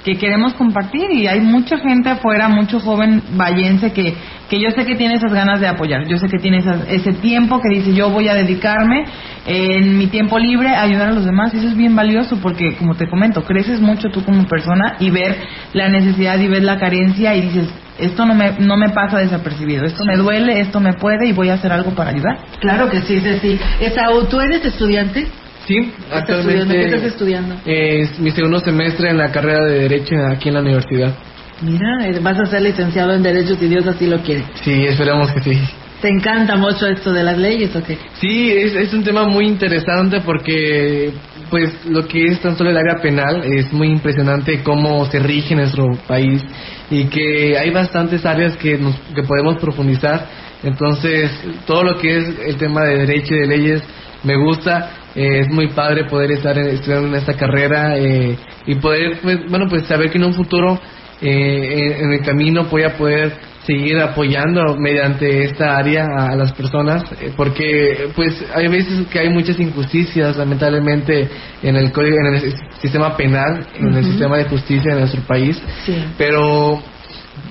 [0.07, 4.15] que queremos compartir y hay mucha gente afuera, mucho joven vallense que,
[4.49, 7.59] que yo sé que tiene esas ganas de apoyar, yo sé que tiene ese tiempo
[7.59, 9.03] que dice yo voy a dedicarme
[9.45, 12.77] en mi tiempo libre a ayudar a los demás y eso es bien valioso porque
[12.77, 15.35] como te comento, creces mucho tú como persona y ver
[15.73, 17.67] la necesidad y ver la carencia y dices
[17.99, 21.49] esto no me, no me pasa desapercibido, esto me duele, esto me puede y voy
[21.49, 22.37] a hacer algo para ayudar.
[22.61, 23.59] Claro que sí, sí, sí.
[23.81, 25.27] Esaú, ¿tú eres estudiante?
[25.67, 26.73] Sí, actualmente.
[26.73, 27.55] ¿Qué estás estudiando?
[27.65, 31.13] Es mi segundo semestre en la carrera de Derecho aquí en la universidad.
[31.61, 34.45] Mira, eh, vas a ser licenciado en Derecho si Dios así lo quiere.
[34.63, 35.59] Sí, esperamos que sí.
[36.01, 37.97] ¿Te encanta mucho esto de las leyes o qué?
[38.21, 41.11] Sí, es, es un tema muy interesante porque
[41.49, 45.55] pues lo que es tan solo el área penal es muy impresionante cómo se rige
[45.55, 46.41] nuestro país
[46.89, 50.27] y que hay bastantes áreas que, nos, que podemos profundizar.
[50.63, 51.31] Entonces,
[51.65, 53.83] todo lo que es el tema de derecho y de leyes
[54.23, 54.91] me gusta.
[55.17, 58.37] Eh, es muy padre poder estar estudiando en esta carrera eh,
[58.67, 60.79] y poder, pues, bueno, pues saber que en un futuro,
[61.19, 63.33] eh, en, el camino, voy a poder
[63.65, 67.03] seguir apoyando mediante esta área a, las personas
[67.35, 71.27] porque pues hay veces que hay muchas injusticias lamentablemente
[71.61, 75.61] en el código en el sistema penal en el sistema de justicia de nuestro país.
[76.17, 76.81] Pero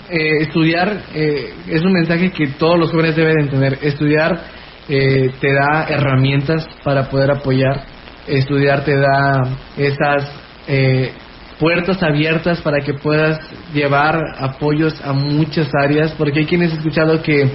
[0.08, 4.40] estudiar es un mensaje que todos los jóvenes deben entender estudiar
[4.88, 7.84] eh, te da herramientas para poder apoyar.
[8.26, 9.42] Estudiar te da
[9.76, 10.30] esas
[10.66, 11.12] eh,
[11.58, 13.38] puertas abiertas para que puedas
[13.72, 17.50] llevar apoyos a muchas áreas, porque hay quienes he escuchado que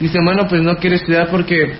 [0.00, 1.74] dicen, bueno, pues no quiero estudiar porque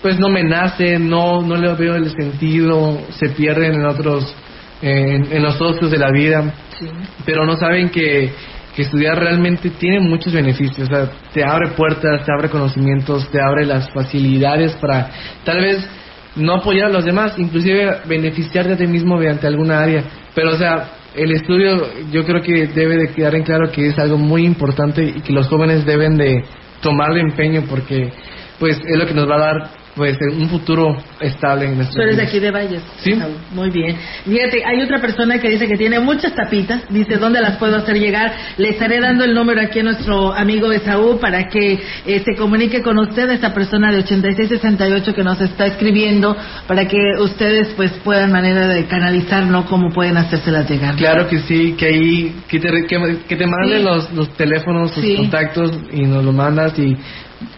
[0.00, 4.34] pues no me nace, no, no le veo el sentido, se pierden en otros,
[4.80, 6.52] en, en los socios de la vida,
[7.24, 8.32] pero no saben que
[8.74, 13.40] que estudiar realmente tiene muchos beneficios, o sea, te abre puertas, te abre conocimientos, te
[13.40, 15.10] abre las facilidades para
[15.44, 15.86] tal vez
[16.36, 20.04] no apoyar a los demás, inclusive beneficiarte a ti mismo mediante alguna área,
[20.34, 23.98] pero o sea, el estudio yo creo que debe de quedar en claro que es
[23.98, 26.44] algo muy importante y que los jóvenes deben de
[26.80, 28.10] tomarle empeño porque
[28.58, 32.02] pues es lo que nos va a dar pues un futuro estable en nuestro Tú
[32.02, 32.82] eres de aquí de Valles.
[33.02, 33.14] Sí.
[33.52, 33.96] Muy bien.
[34.24, 36.82] Fíjate, hay otra persona que dice que tiene muchas tapitas.
[36.88, 38.32] Dice, ¿dónde las puedo hacer llegar?
[38.56, 42.80] Le estaré dando el número aquí a nuestro amigo Esaú para que eh, se comunique
[42.80, 46.36] con usted, esta persona de 8668 que nos está escribiendo,
[46.66, 49.66] para que ustedes pues puedan manera de canalizar, ¿no?
[49.66, 50.96] Cómo pueden hacérselas llegar.
[50.96, 52.86] Claro que sí, que ahí, que te,
[53.28, 56.96] que, te manden los, los teléfonos, sus contactos y nos lo mandas y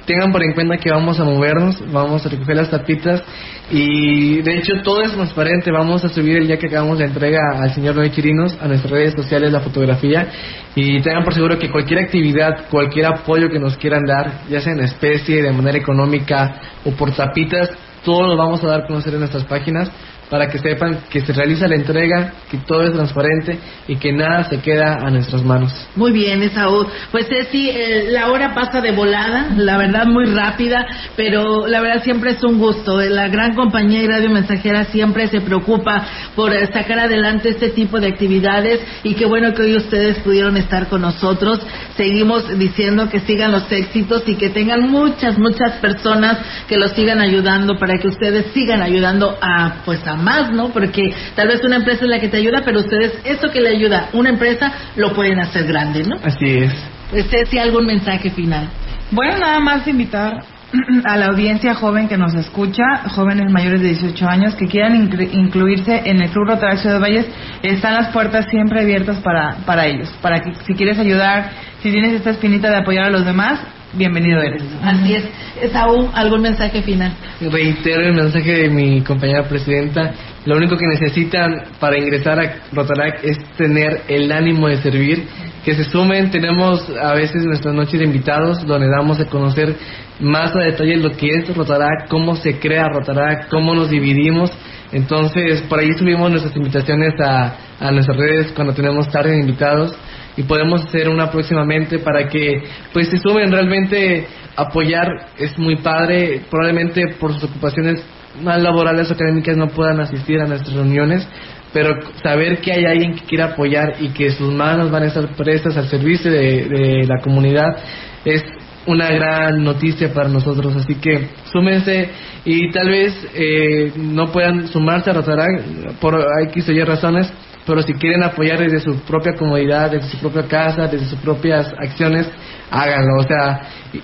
[0.07, 3.23] tengan por en cuenta que vamos a movernos, vamos a recoger las tapitas
[3.71, 7.41] y de hecho todo es transparente, vamos a subir el día que acabamos de entrega
[7.59, 10.29] al señor Noé Chirinos a nuestras redes sociales la fotografía.
[10.75, 14.73] Y tengan por seguro que cualquier actividad, cualquier apoyo que nos quieran dar, ya sea
[14.73, 17.71] en especie, de manera económica o por tapitas,
[18.05, 19.91] todo lo vamos a dar a conocer en nuestras páginas
[20.31, 24.45] para que sepan que se realiza la entrega, que todo es transparente y que nada
[24.45, 25.73] se queda a nuestras manos.
[25.97, 26.87] Muy bien, Esaú.
[27.11, 32.03] Pues sí, eh, la hora pasa de volada, la verdad muy rápida, pero la verdad
[32.03, 33.01] siempre es un gusto.
[33.01, 36.05] La gran compañía y Radio Mensajera siempre se preocupa
[36.35, 40.57] por eh, sacar adelante este tipo de actividades y qué bueno que hoy ustedes pudieron
[40.57, 41.61] estar con nosotros.
[41.97, 47.21] Seguimos diciendo que sigan los éxitos y que tengan muchas, muchas personas que los sigan
[47.21, 50.71] ayudando para que ustedes sigan ayudando a pues a más, ¿no?
[50.71, 51.03] Porque
[51.35, 54.09] tal vez una empresa es la que te ayuda, pero ustedes, eso que le ayuda
[54.13, 56.17] una empresa, lo pueden hacer grande, ¿no?
[56.23, 56.73] Así es.
[57.13, 58.69] Este, si algún mensaje final.
[59.11, 60.45] Bueno, nada más invitar
[61.05, 66.03] a la audiencia joven que nos escucha, jóvenes mayores de 18 años que quieran incluirse
[66.05, 67.27] en el Club Rotaract de Valles,
[67.63, 71.51] están las puertas siempre abiertas para, para ellos, para que si quieres ayudar,
[71.83, 73.61] si tienes esta espinita de apoyar a los demás,
[73.97, 74.63] bienvenido eres.
[74.83, 75.25] Así es.
[75.61, 77.13] Esaú, ¿algún mensaje final?
[77.41, 80.13] Reitero el mensaje de mi compañera presidenta.
[80.45, 85.27] Lo único que necesitan para ingresar a Rotarac es tener el ánimo de servir.
[85.65, 89.75] Que se sumen, tenemos a veces nuestras noches de invitados donde damos a conocer
[90.21, 94.51] más a detalle lo que es Rotarac, cómo se crea Rotarac, cómo nos dividimos.
[94.93, 99.97] Entonces, por ahí subimos nuestras invitaciones a, a nuestras redes cuando tenemos tarde invitados
[100.37, 102.63] y podemos hacer una próximamente para que
[102.93, 104.27] pues se sumen realmente
[104.57, 105.07] apoyar
[105.39, 108.05] es muy padre probablemente por sus ocupaciones
[108.43, 111.29] más laborales o académicas no puedan asistir a nuestras reuniones
[111.75, 115.35] pero saber que hay alguien que quiera apoyar y que sus manos van a estar
[115.35, 117.77] prestas al servicio de, la comunidad
[118.25, 118.45] es
[118.87, 120.77] una gran noticia para nosotros.
[120.77, 122.11] Así que súmense
[122.45, 127.31] y tal vez eh, no puedan sumarse a Rotaract por X o Y razones,
[127.67, 131.73] pero si quieren apoyar desde su propia comodidad, desde su propia casa, desde sus propias
[131.79, 132.29] acciones,
[132.71, 133.17] háganlo.
[133.19, 133.61] O sea,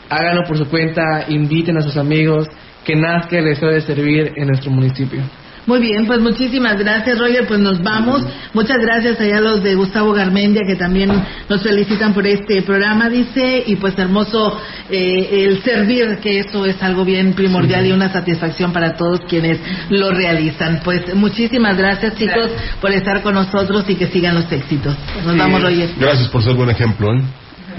[0.08, 2.48] háganlo por su cuenta, inviten a sus amigos,
[2.84, 5.22] que nazca el deseo de servir en nuestro municipio.
[5.70, 7.46] Muy bien, pues muchísimas gracias, Roger.
[7.46, 8.24] Pues nos vamos.
[8.54, 11.12] Muchas gracias allá a los de Gustavo Garmendia que también
[11.48, 13.62] nos felicitan por este programa, dice.
[13.64, 14.60] Y pues hermoso
[14.90, 19.60] eh, el servir, que eso es algo bien primordial y una satisfacción para todos quienes
[19.90, 20.80] lo realizan.
[20.82, 22.50] Pues muchísimas gracias, chicos,
[22.80, 24.96] por estar con nosotros y que sigan los éxitos.
[25.24, 25.88] Nos vamos, Roger.
[26.00, 27.22] Gracias por ser buen ejemplo, ¿eh?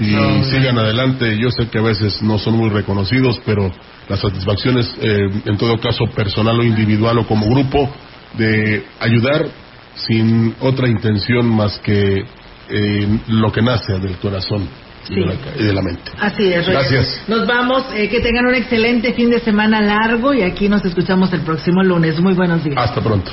[0.00, 1.36] Y sigan adelante.
[1.38, 3.70] Yo sé que a veces no son muy reconocidos, pero
[4.08, 7.90] las satisfacciones, eh, en todo caso personal o individual o como grupo,
[8.36, 9.46] de ayudar
[9.94, 12.24] sin otra intención más que
[12.68, 14.68] eh, lo que nace del corazón.
[15.08, 16.12] Y, de la, mente.
[16.20, 16.64] Así es.
[16.64, 17.22] Gracias.
[17.26, 17.86] Nos vamos.
[17.92, 21.82] Eh, que tengan un excelente fin de semana largo y aquí nos escuchamos el próximo
[21.82, 22.20] lunes.
[22.20, 22.76] Muy buenos días.
[22.78, 23.32] Hasta pronto.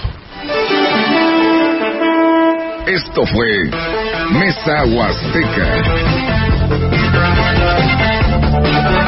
[2.88, 3.70] Esto fue
[4.32, 5.84] Mesa Huasteca.